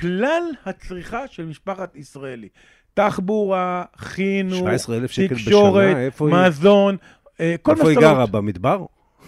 [0.00, 2.48] כלל הצריכה של משפחת ישראלי.
[2.94, 6.00] תחבורה, חינוך, 17,000 שקל תקשורת, בשנה?
[6.00, 6.96] איפה היא- מזון,
[7.40, 8.26] אה, כל איפה היא שאתה גרה?
[8.26, 8.84] במדבר?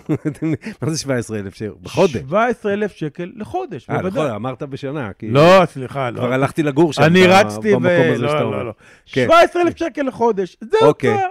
[0.82, 1.70] מה זה 17,000 שקל?
[1.82, 2.12] בחודש?
[2.16, 4.22] 17,000 שקל לחודש, אה, בוודאי.
[4.22, 5.10] נכון, אמרת בשנה.
[5.18, 6.16] כי לא, סליחה, לא.
[6.18, 7.02] כבר הלכתי לגור שם.
[7.02, 7.76] אני ב- רצתי ו...
[7.76, 8.56] במקום הזה שאתה לא, אומר.
[8.58, 8.72] לא, לא.
[9.06, 9.24] כן.
[9.24, 11.10] 17,000 שקל לחודש, זה אוקיי.
[11.10, 11.26] הוצאה.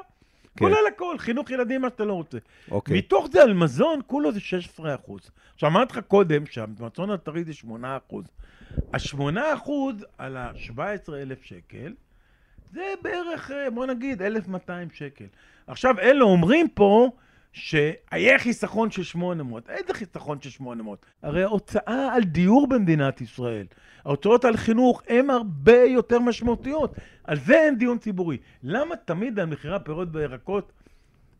[0.57, 0.65] כן.
[0.65, 2.37] כולל הכל, חינוך ילדים, מה שאתה לא רוצה.
[2.71, 2.97] אוקיי.
[2.97, 5.31] מתוך זה על מזון, כולו זה 16 אחוז.
[5.53, 8.25] עכשיו, אמרתי לך קודם שהמזון הטרי זה 8 אחוז.
[8.93, 11.93] ה-8 אחוז על ה-17,000 שקל,
[12.73, 15.25] זה בערך, אה, בוא נגיד, 1,200 שקל.
[15.67, 17.09] עכשיו, אלה אומרים פה
[17.53, 19.69] שהיה חיסכון של 800.
[19.69, 21.05] איזה חיסכון של 800?
[21.23, 23.65] הרי ההוצאה על דיור במדינת ישראל,
[24.05, 26.95] ההוצאות על חינוך הן הרבה יותר משמעותיות.
[27.23, 28.37] על זה אין דיון ציבורי.
[28.63, 30.71] למה תמיד על מחירי הפירות והירקות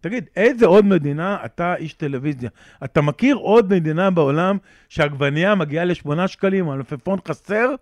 [0.04, 2.49] תגיד, איזה עוד מדינה, אתה איש טלוויזיה,
[2.84, 4.58] אתה מכיר עוד מדינה בעולם
[4.89, 7.76] שעגבנייה מגיעה לשמונה שקלים, המלפפון חסר,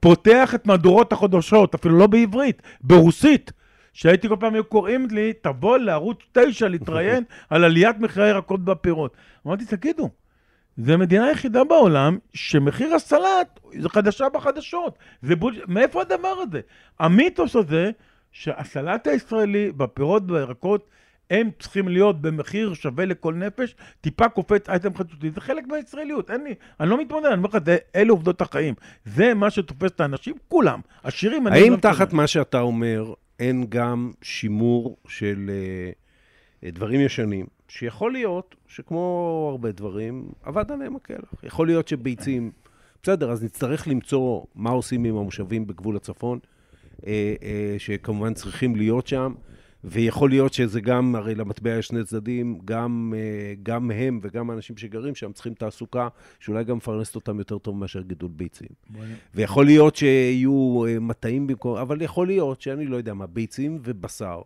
[0.00, 3.52] פותח את מהדורות החדשות, אפילו לא בעברית, ברוסית,
[3.92, 9.16] שהייתי כל פעם היו קוראים לי, תבוא לערוץ 9 להתראיין על עליית מחירי הירקות והפירות.
[9.46, 10.10] אמרתי, תגידו,
[10.76, 14.98] זה המדינה היחידה בעולם שמחיר הסלט זה חדשה בחדשות.
[15.22, 15.54] זה בול...
[15.68, 16.60] מאיפה הדבר הזה?
[17.00, 17.90] המיתוס הזה
[18.32, 20.90] שהסלט הישראלי בפירות והירקות
[21.30, 26.44] הם צריכים להיות במחיר שווה לכל נפש, טיפה קופץ אייטם חדשותי, זה חלק מהישראליות, אין
[26.44, 27.58] לי, אני לא מתמודד, אני אומר לך,
[27.96, 28.74] אלה עובדות החיים.
[29.04, 30.80] זה מה שתופס את האנשים, כולם.
[31.02, 32.14] עשירים, האם לא תחת מתמודד.
[32.14, 35.50] מה שאתה אומר, אין גם שימור של
[36.62, 41.34] אה, דברים ישנים, שיכול להיות שכמו הרבה דברים, אבד עליהם הקלח.
[41.42, 42.50] יכול להיות שביצים,
[43.02, 46.38] בסדר, אז נצטרך למצוא מה עושים עם המושבים בגבול הצפון,
[47.06, 49.34] אה, אה, שכמובן צריכים להיות שם,
[49.84, 54.76] ויכול להיות שזה גם, הרי למטבע יש שני צדדים, גם, אה, גם הם וגם האנשים
[54.76, 56.08] שגרים שם צריכים תעסוקה,
[56.40, 58.68] שאולי גם מפרנסת אותם יותר טוב מאשר גידול ביצים.
[58.90, 63.78] בוא נ- ויכול להיות שיהיו מטעים במקום, אבל יכול להיות שאני לא יודע מה, ביצים
[63.84, 64.42] ובשר.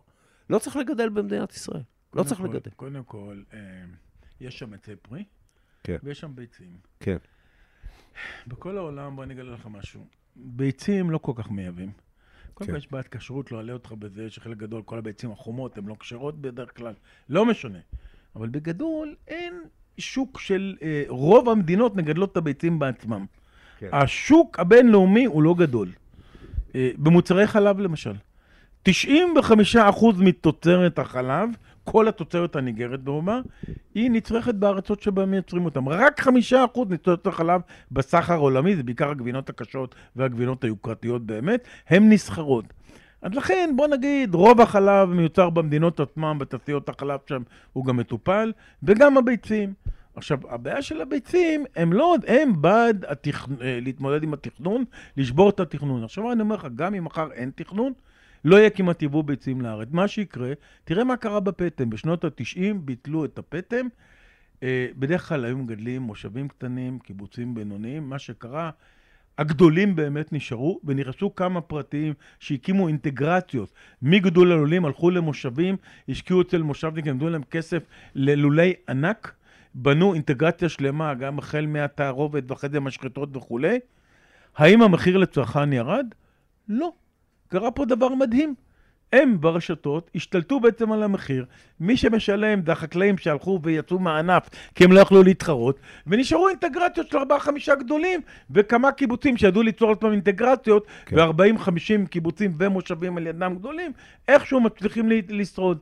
[0.49, 1.81] לא צריך לגדל במדינת ישראל.
[2.13, 2.71] לא צריך כל- לגדל.
[2.75, 3.59] קודם כל, אה,
[4.41, 5.23] יש שם עצי פרי,
[5.83, 5.97] כן.
[6.03, 6.77] ויש שם ביצים.
[6.99, 7.17] כן.
[8.47, 10.05] בכל העולם, בוא אני אגלה לך משהו.
[10.35, 11.91] ביצים לא כל כך מייבאים.
[12.53, 12.73] קודם כן.
[12.73, 15.95] כל יש בעיית כשרות, לא אעלה אותך בזה שחלק גדול, כל הביצים החומות הן לא
[15.99, 16.93] כשרות בדרך כלל.
[17.29, 17.79] לא משנה.
[18.35, 19.53] אבל בגדול, אין
[19.97, 20.77] שוק של...
[20.81, 23.25] אה, רוב המדינות מגדלות את הביצים בעצמם.
[23.77, 23.89] כן.
[23.93, 25.91] השוק הבינלאומי הוא לא גדול.
[26.75, 28.13] אה, במוצרי חלב למשל.
[28.89, 28.89] 95%
[30.19, 31.49] מתוצרת החלב,
[31.83, 33.39] כל התוצרת הניגרת ברובה,
[33.95, 35.89] היא נצרכת בארצות שבהן מייצרים אותם.
[35.89, 36.29] רק 5%
[36.89, 37.61] מתוצרת החלב
[37.91, 42.65] בסחר העולמי, זה בעיקר הגבינות הקשות והגבינות היוקרתיות באמת, הן נסחרות.
[43.21, 47.41] אז לכן, בוא נגיד, רוב החלב מיוצר במדינות עצמם, בתעשיות החלב שם,
[47.73, 48.51] הוא גם מטופל,
[48.83, 49.73] וגם הביצים.
[50.15, 53.47] עכשיו, הבעיה של הביצים, הם לא, הם בעד התכ...
[53.61, 54.83] אה, להתמודד עם התכנון,
[55.17, 56.03] לשבור את התכנון.
[56.03, 57.93] עכשיו אני אומר לך, גם אם מחר אין תכנון,
[58.45, 59.87] לא יהיה כמעט יבוא ביצים לארץ.
[59.91, 61.89] מה שיקרה, תראה מה קרה בפטם.
[61.89, 63.87] בשנות ה-90 ביטלו את הפטם.
[64.63, 68.09] אה, בדרך כלל היו מגדלים מושבים קטנים, קיבוצים בינוניים.
[68.09, 68.69] מה שקרה,
[69.37, 73.73] הגדולים באמת נשארו, ונכנסו כמה פרטיים שהקימו אינטגרציות.
[74.01, 75.77] מגידול הלולים הלכו למושבים,
[76.09, 77.83] השקיעו אצל מושבניקים, נתנו להם כסף
[78.15, 79.33] ללולי ענק,
[79.73, 83.79] בנו אינטגרציה שלמה, גם החל מהתערובת ואחרי זה משחטות וכולי.
[84.55, 86.05] האם המחיר לצרכן ירד?
[86.67, 86.91] לא.
[87.51, 88.55] קרה פה דבר מדהים.
[89.13, 91.45] הם ברשתות השתלטו בעצם על המחיר.
[91.79, 97.17] מי שמשלם זה החקלאים שהלכו ויצאו מהענף כי הם לא יכלו להתחרות, ונשארו אינטגרציות של
[97.17, 98.21] ארבעה חמישה גדולים
[98.51, 101.15] וכמה קיבוצים שידעו ליצור עצמם אינטגרציות, כן.
[101.19, 103.91] ו-40-50 קיבוצים ומושבים על ידם גדולים,
[104.27, 105.79] איכשהו מצליחים לשרוד.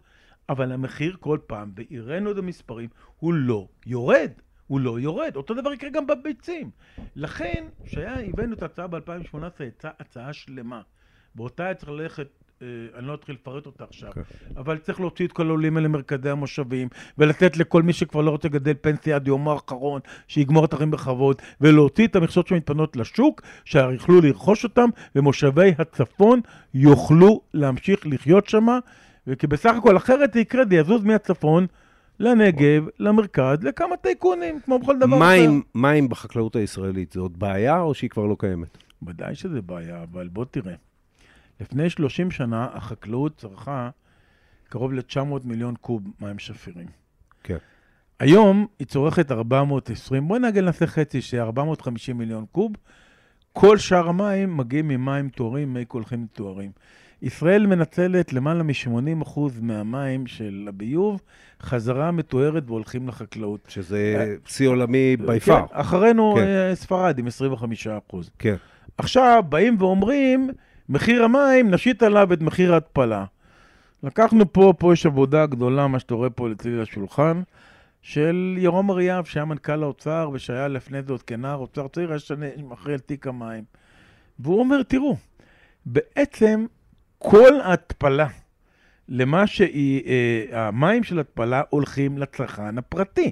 [0.50, 2.90] אבל המחיר כל פעם, והראינו את המספרים,
[3.20, 4.32] הוא לא יורד.
[4.68, 5.36] הוא לא יורד.
[5.36, 6.70] אותו דבר יקרה גם בביצים.
[7.16, 10.82] לכן, כשהבאנו את ההצעה ב-2018, יצאה הצעה שלמה.
[11.40, 12.28] באותה היה צריך ללכת,
[12.62, 14.22] אה, אני לא אתחיל לפרט אותה עכשיו, כן.
[14.58, 16.88] אבל צריך להוציא את כל העולים האלה למרכזי המושבים,
[17.18, 21.42] ולתת לכל מי שכבר לא רוצה לגדל פנסיה עד יומו האחרון, שיגמור את החיים בכבוד,
[21.62, 26.42] ולהוציא את המכסות שמתפנות לשוק, שיוכלו לרכוש אותם, ומושבי הצפון
[26.74, 28.68] יוכלו להמשיך לחיות שם,
[29.28, 31.68] וכי בסך הכל אחרת זה יקרה, זה יזוז מהצפון
[32.20, 35.26] לנגב, למרכז, לכמה טייקונים, כמו בכל דבר אחר.
[35.26, 38.78] מים, מים בחקלאות הישראלית, זה עוד בעיה או שהיא כבר לא קיימת?
[39.08, 40.89] ודאי שזה בעיה, אבל בוא תראה.
[41.60, 43.90] לפני 30 שנה החקלאות צרכה
[44.70, 46.88] קרוב ל-900 מיליון קוב מים שפירים.
[47.44, 47.58] כן.
[48.20, 52.72] היום היא צורכת 420, בואי נגיד נעשה חצי, ש-450 מיליון קוב.
[53.54, 56.72] כל שאר המים מגיעים ממים טהורים, מי קולחים טהורים.
[57.22, 61.22] ישראל מנצלת למעלה מ-80% מהמים של הביוב,
[61.62, 63.66] חזרה מטוהרת והולכים לחקלאות.
[63.68, 65.66] שזה שיא עולמי בי כן, פאר.
[65.72, 66.42] אחרינו כן.
[66.42, 67.28] אה, ספרד עם
[68.12, 68.16] 25%.
[68.40, 68.56] כן.
[68.98, 70.50] עכשיו באים ואומרים,
[70.90, 73.26] מחיר המים, נשית עליו את מחיר ההתפלה.
[74.04, 77.42] לקחנו פה, פה יש עבודה גדולה, מה שאתה רואה פה לצדי השולחן,
[78.02, 82.46] של ירום אריאב, שהיה מנכ"ל האוצר, ושהיה לפני זה עוד כנער אוצר צעיר, היה שנה
[82.74, 83.64] אחרי על תיק המים.
[84.40, 85.16] והוא אומר, תראו,
[85.86, 86.66] בעצם
[87.18, 88.28] כל ההתפלה,
[89.10, 93.32] למה שהיא, אה, המים של התפלה הולכים לצרכן הפרטי.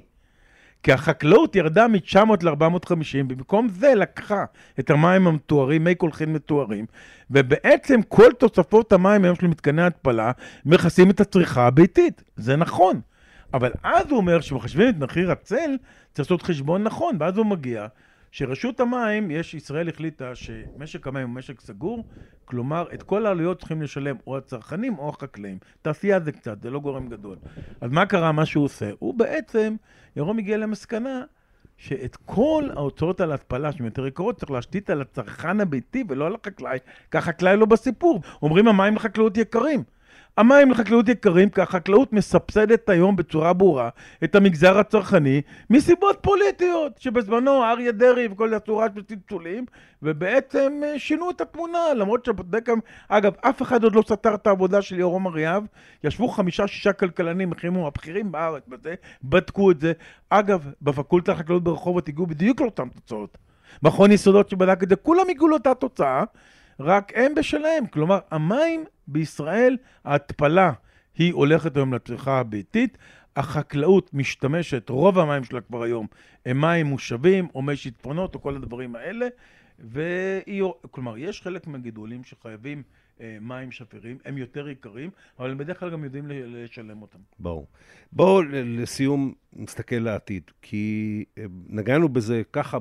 [0.83, 4.45] כי החקלאות ירדה מ-900 ל-450, במקום זה לקחה
[4.79, 6.85] את המים המטוהרים, מי קולחין מטוהרים,
[7.31, 10.31] ובעצם כל תוספות המים היום של מתקני ההתפלה
[10.65, 12.23] מכסים את הצריכה הביתית.
[12.35, 13.01] זה נכון.
[13.53, 15.77] אבל אז הוא אומר שמחשבים את מחיר הצל,
[16.13, 17.87] צריך לעשות חשבון נכון, ואז הוא מגיע
[18.31, 22.03] שרשות המים, יש, ישראל החליטה שמשק המים הוא משק סגור,
[22.47, 25.57] כלומר, את כל העלויות צריכים לשלם או הצרכנים או החקלאים.
[25.81, 27.37] תעשייה זה קצת, זה לא גורם גדול.
[27.81, 28.89] אז מה קרה, מה שהוא עושה?
[28.99, 29.75] הוא בעצם,
[30.15, 31.21] ירום הגיע למסקנה
[31.77, 36.35] שאת כל ההוצאות על התפלה שהן יותר יקרות צריך להשתית על הצרכן הביתי ולא על
[36.35, 36.77] החקלאי,
[37.11, 38.21] כי החקלאי לא בסיפור.
[38.41, 39.83] אומרים המים לחקלאות יקרים.
[40.37, 43.89] המים לחקלאות יקרים כי החקלאות מסבסדת היום בצורה ברורה
[44.23, 49.65] את המגזר הצרכני מסיבות פוליטיות שבזמנו אריה דרעי וכל הצורה של צלצולים
[50.01, 52.69] ובעצם אה, שינו את התמונה למרות שבודק
[53.09, 55.63] אגב אף אחד עוד לא סתר את העבודה של יורם אריאב
[56.03, 57.51] ישבו חמישה שישה כלכלנים
[57.87, 59.93] הבכירים בארץ בזה, בדקו את זה.
[60.29, 63.37] אגב בפקולטה לחקלאות ברחובות הגיעו בדיוק לאותן תוצאות.
[63.83, 66.23] מכון יסודות שבדק את זה כולם הגיעו לאותה תוצאה
[66.79, 67.87] רק הם בשלהם.
[67.87, 70.71] כלומר, המים בישראל, ההתפלה
[71.15, 72.97] היא הולכת היום לצריכה הביתית,
[73.35, 76.07] החקלאות משתמשת, רוב המים שלה כבר היום
[76.45, 79.27] הם מים מושבים או מי שיטפונות או כל הדברים האלה,
[79.79, 82.83] והיא, כלומר, יש חלק מהגידולים שחייבים
[83.21, 87.19] אה, מים שפירים, הם יותר יקרים, אבל הם בדרך כלל גם יודעים לשלם אותם.
[87.39, 87.67] ברור.
[88.11, 92.77] בואו לסיום נסתכל לעתיד, כי אה, נגענו בזה ככה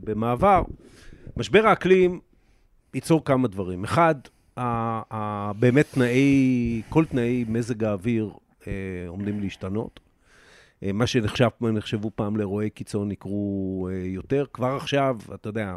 [0.00, 0.62] במעבר.
[1.36, 2.20] משבר האקלים
[2.94, 3.84] ייצור כמה דברים.
[3.84, 4.14] אחד,
[5.58, 8.30] באמת תנאי, כל תנאי מזג האוויר
[8.66, 8.72] אה,
[9.08, 10.00] עומדים להשתנות.
[10.82, 14.44] אה, מה שנחשב, נחשבו פעם לאירועי קיצון יקרו אה, יותר.
[14.52, 15.76] כבר עכשיו, אתה יודע,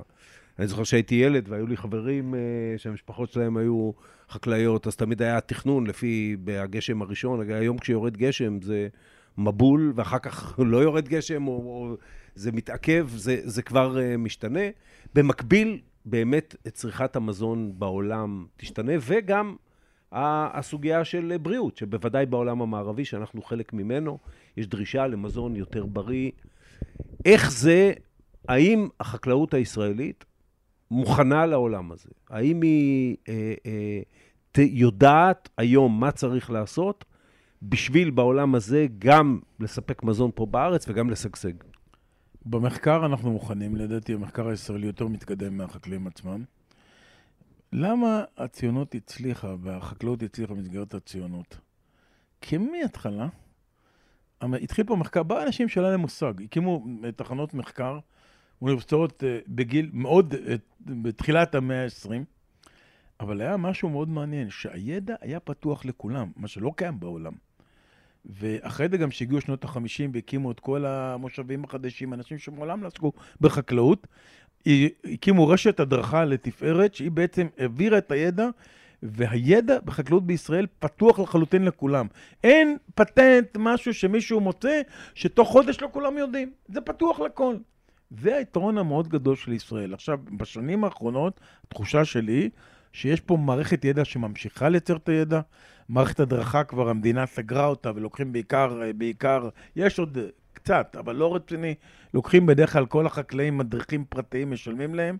[0.60, 2.34] אני זוכר שהייתי ילד והיו לי חברים
[2.78, 3.92] שהמשפחות שלהם היו
[4.30, 7.52] חקלאיות, אז תמיד היה תכנון לפי הגשם הראשון.
[7.52, 8.88] היום כשיורד גשם זה
[9.38, 11.98] מבול, ואחר כך לא יורד גשם, או, או
[12.36, 14.64] זה מתעכב, זה, זה כבר משתנה.
[15.16, 19.56] במקביל, באמת צריכת המזון בעולם תשתנה, וגם
[20.12, 24.18] הסוגיה של בריאות, שבוודאי בעולם המערבי, שאנחנו חלק ממנו,
[24.58, 26.32] יש דרישה למזון יותר בריא.
[27.26, 27.94] איך זה,
[28.48, 30.26] האם החקלאות הישראלית
[30.92, 32.10] מוכנה לעולם הזה?
[32.30, 34.02] האם היא אה, אה,
[34.52, 37.06] ת, יודעת היום מה צריך לעשות
[37.62, 41.54] בשביל בעולם הזה גם לספק מזון פה בארץ וגם לשגשג?
[42.46, 46.44] במחקר אנחנו מוכנים, לדעתי המחקר הישראלי יותר מתקדם מהחקלאים עצמם.
[47.74, 51.58] למה הציונות הצליחה והחקלאות הצליחה במסגרת הציונות?
[52.42, 53.28] כי מההתחלה,
[54.42, 56.86] התחיל פה מחקר, באו אנשים שלא היה להם מושג, הקימו
[57.16, 58.00] תחנות מחקר,
[58.62, 62.12] אוניברסיטאות אה, בגיל מאוד, אה, בתחילת המאה ה-20,
[63.20, 67.34] אבל היה משהו מאוד מעניין, שהידע היה פתוח לכולם, מה שלא קיים בעולם.
[68.26, 73.12] ואחרי זה גם שהגיעו שנות ה-50 והקימו את כל המושבים החדשים, אנשים שמעולם לא עסקו
[73.42, 74.08] בחקלאות,
[75.14, 78.48] הקימו רשת הדרכה לתפארת, שהיא בעצם העבירה את הידע,
[79.04, 82.08] והידע בחקלאות בישראל פתוח לחלוטין לכולם.
[82.44, 84.82] אין פטנט, משהו שמישהו מוצא,
[85.16, 86.52] שתוך חודש לא כולם יודעים.
[86.68, 87.56] זה פתוח לכל.
[88.20, 89.94] זה היתרון המאוד גדול של ישראל.
[89.94, 92.50] עכשיו, בשנים האחרונות, התחושה שלי,
[92.94, 95.42] שיש פה מערכת ידע שממשיכה לייצר את הידע.
[95.92, 100.18] מערכת הדרכה כבר המדינה סגרה אותה ולוקחים בעיקר, בעיקר, יש עוד
[100.54, 101.76] קצת, אבל לא רציני,
[102.14, 105.18] לוקחים בדרך כלל כל החקלאים מדריכים פרטיים, משלמים להם,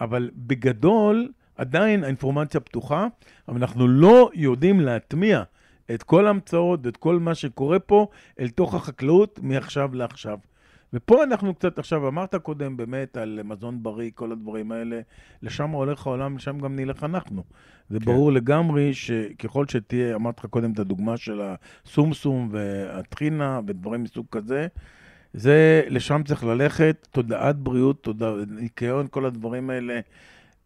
[0.00, 3.06] אבל בגדול עדיין האינפורמציה פתוחה,
[3.48, 5.42] אבל אנחנו לא יודעים להטמיע
[5.94, 8.06] את כל ההמצאות ואת כל מה שקורה פה
[8.40, 10.38] אל תוך החקלאות מעכשיו לעכשיו.
[10.94, 15.00] ופה אנחנו קצת, עכשיו אמרת קודם באמת על מזון בריא, כל הדברים האלה,
[15.42, 17.42] לשם הולך העולם, לשם גם נלך אנחנו.
[17.90, 18.04] זה כן.
[18.04, 24.66] ברור לגמרי שככל שתהיה, אמרתי לך קודם את הדוגמה של הסומסום והטחינה ודברים מסוג כזה,
[25.34, 30.00] זה, לשם צריך ללכת, תודעת בריאות, תודעת ניקיון, כל הדברים האלה.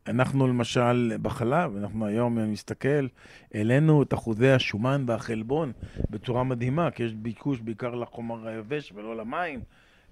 [0.06, 3.06] אנחנו למשל בחלב, אנחנו היום, אני מסתכל,
[3.54, 5.72] העלינו את אחוזי השומן והחלבון
[6.10, 9.60] בצורה מדהימה, כי יש ביקוש בעיקר לחומר היבש ולא למים.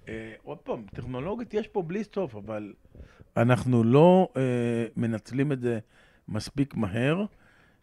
[0.07, 2.73] אה, עוד פעם, טכנולוגית יש פה בלי סוף, אבל
[3.37, 4.41] אנחנו לא אה,
[4.95, 5.79] מנצלים את זה
[6.27, 7.25] מספיק מהר.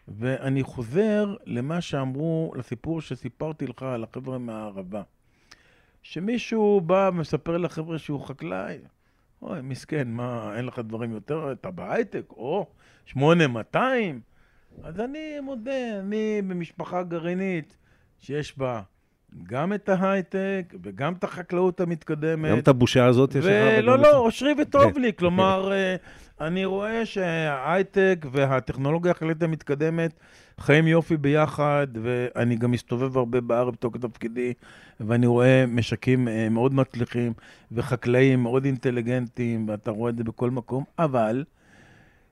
[0.09, 5.03] ואני חוזר למה שאמרו, לסיפור שסיפרתי לך על החבר'ה מהערבה.
[6.03, 8.79] שמישהו בא ומספר לחבר'ה שהוא חקלאי,
[9.43, 12.67] אוי, מסכן, מה, אין לך דברים יותר, אתה בהייטק, או,
[13.07, 14.21] 8200.
[14.83, 17.77] אז אני מודה, אני במשפחה גרעינית
[18.21, 18.83] שיש בה
[19.43, 22.51] גם את ההייטק וגם את החקלאות המתקדמת.
[22.51, 23.53] גם את הבושה הזאת יש לך.
[23.79, 25.13] ולא, לא, אושרי וטוב לי.
[25.19, 25.97] כלומר, אה,
[26.41, 30.15] אני רואה שההייטק והטכנולוגיה החקלאית המתקדמת
[30.59, 34.53] חיים יופי ביחד, ואני גם מסתובב הרבה בארץ בתוקף תפקידי,
[35.01, 37.33] ואני רואה משקים אה, מאוד מצליחים
[37.73, 41.45] וחקלאים מאוד אינטליגנטים, ואתה רואה את זה בכל מקום, אבל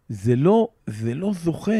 [0.08, 1.72] זה לא, זה לא זוכה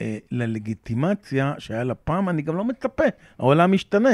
[0.00, 3.04] אה, ללגיטימציה שהיה לה פעם, אני גם לא מצפה,
[3.38, 4.10] העולם משתנה.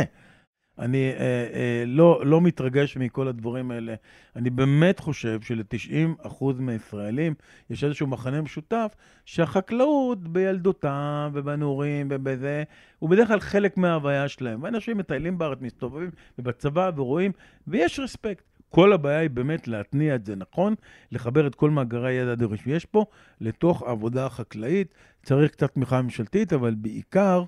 [0.79, 1.18] אני אה,
[1.55, 3.95] אה, לא, לא מתרגש מכל הדברים האלה.
[4.37, 7.35] אני באמת חושב של-90% מהישראלים
[7.70, 8.95] יש איזשהו מחנה משותף,
[9.25, 12.62] שהחקלאות בילדותם ובנעורים ובזה,
[12.99, 14.62] הוא בדרך כלל חלק מההוויה שלהם.
[14.62, 17.33] ואנשים מטיילים בארץ, מסתובבים ובצבא ורואים,
[17.66, 18.45] ויש רספקט.
[18.68, 20.75] כל הבעיה היא באמת להתניע את זה נכון,
[21.12, 23.05] לחבר את כל מאגרי הידע הדרוש שיש פה
[23.41, 24.95] לתוך העבודה החקלאית.
[25.22, 27.45] צריך קצת תמיכה ממשלתית, אבל בעיקר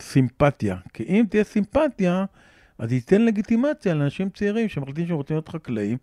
[0.00, 0.76] סימפתיה.
[0.92, 2.24] כי אם תהיה סימפתיה,
[2.78, 5.98] אז ייתן לגיטימציה לאנשים צעירים שמחליטים שהם רוצים להיות חקלאים,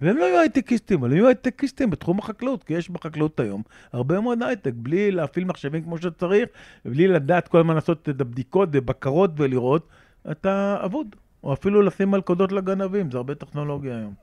[0.00, 4.20] והם לא יהיו הייטקיסטים, אבל הם יהיו הייטקיסטים בתחום החקלאות, כי יש בחקלאות היום הרבה
[4.20, 6.48] מאוד הייטק, בלי להפעיל מחשבים כמו שצריך,
[6.84, 9.88] ובלי לדעת כל הזמן לעשות את הבדיקות ובקרות ולראות,
[10.30, 11.16] אתה אבוד.
[11.44, 14.14] או אפילו לשים מלכודות לגנבים, זה הרבה טכנולוגיה היום.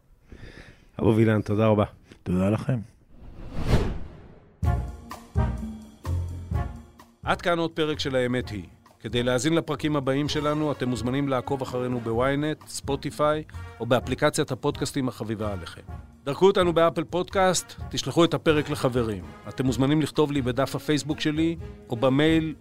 [1.00, 1.86] אבו וילן, תודה רבה.
[2.24, 2.80] תודה לכם.
[7.24, 8.64] עד כאן עוד פרק של האמת היא.
[9.06, 13.44] כדי להאזין לפרקים הבאים שלנו, אתם מוזמנים לעקוב אחרינו בוויינט, ספוטיפיי,
[13.80, 15.82] או באפליקציית הפודקאסטים החביבה עליכם.
[16.24, 19.24] דרכו אותנו באפל פודקאסט, תשלחו את הפרק לחברים.
[19.50, 21.56] אתם מוזמנים לכתוב לי בדף הפייסבוק שלי,
[21.90, 22.56] או במייל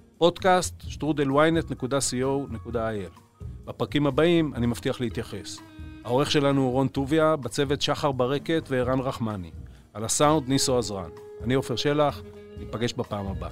[0.89, 3.21] שטרודלוויינט.co.il.
[3.65, 5.59] בפרקים הבאים אני מבטיח להתייחס.
[6.05, 9.51] העורך שלנו הוא רון טוביה, בצוות שחר ברקת וערן רחמני.
[9.95, 11.11] על הסאונד ניסו עזרן.
[11.45, 12.23] אני עופר שלח,
[12.59, 13.51] ניפגש בפעם הבאה.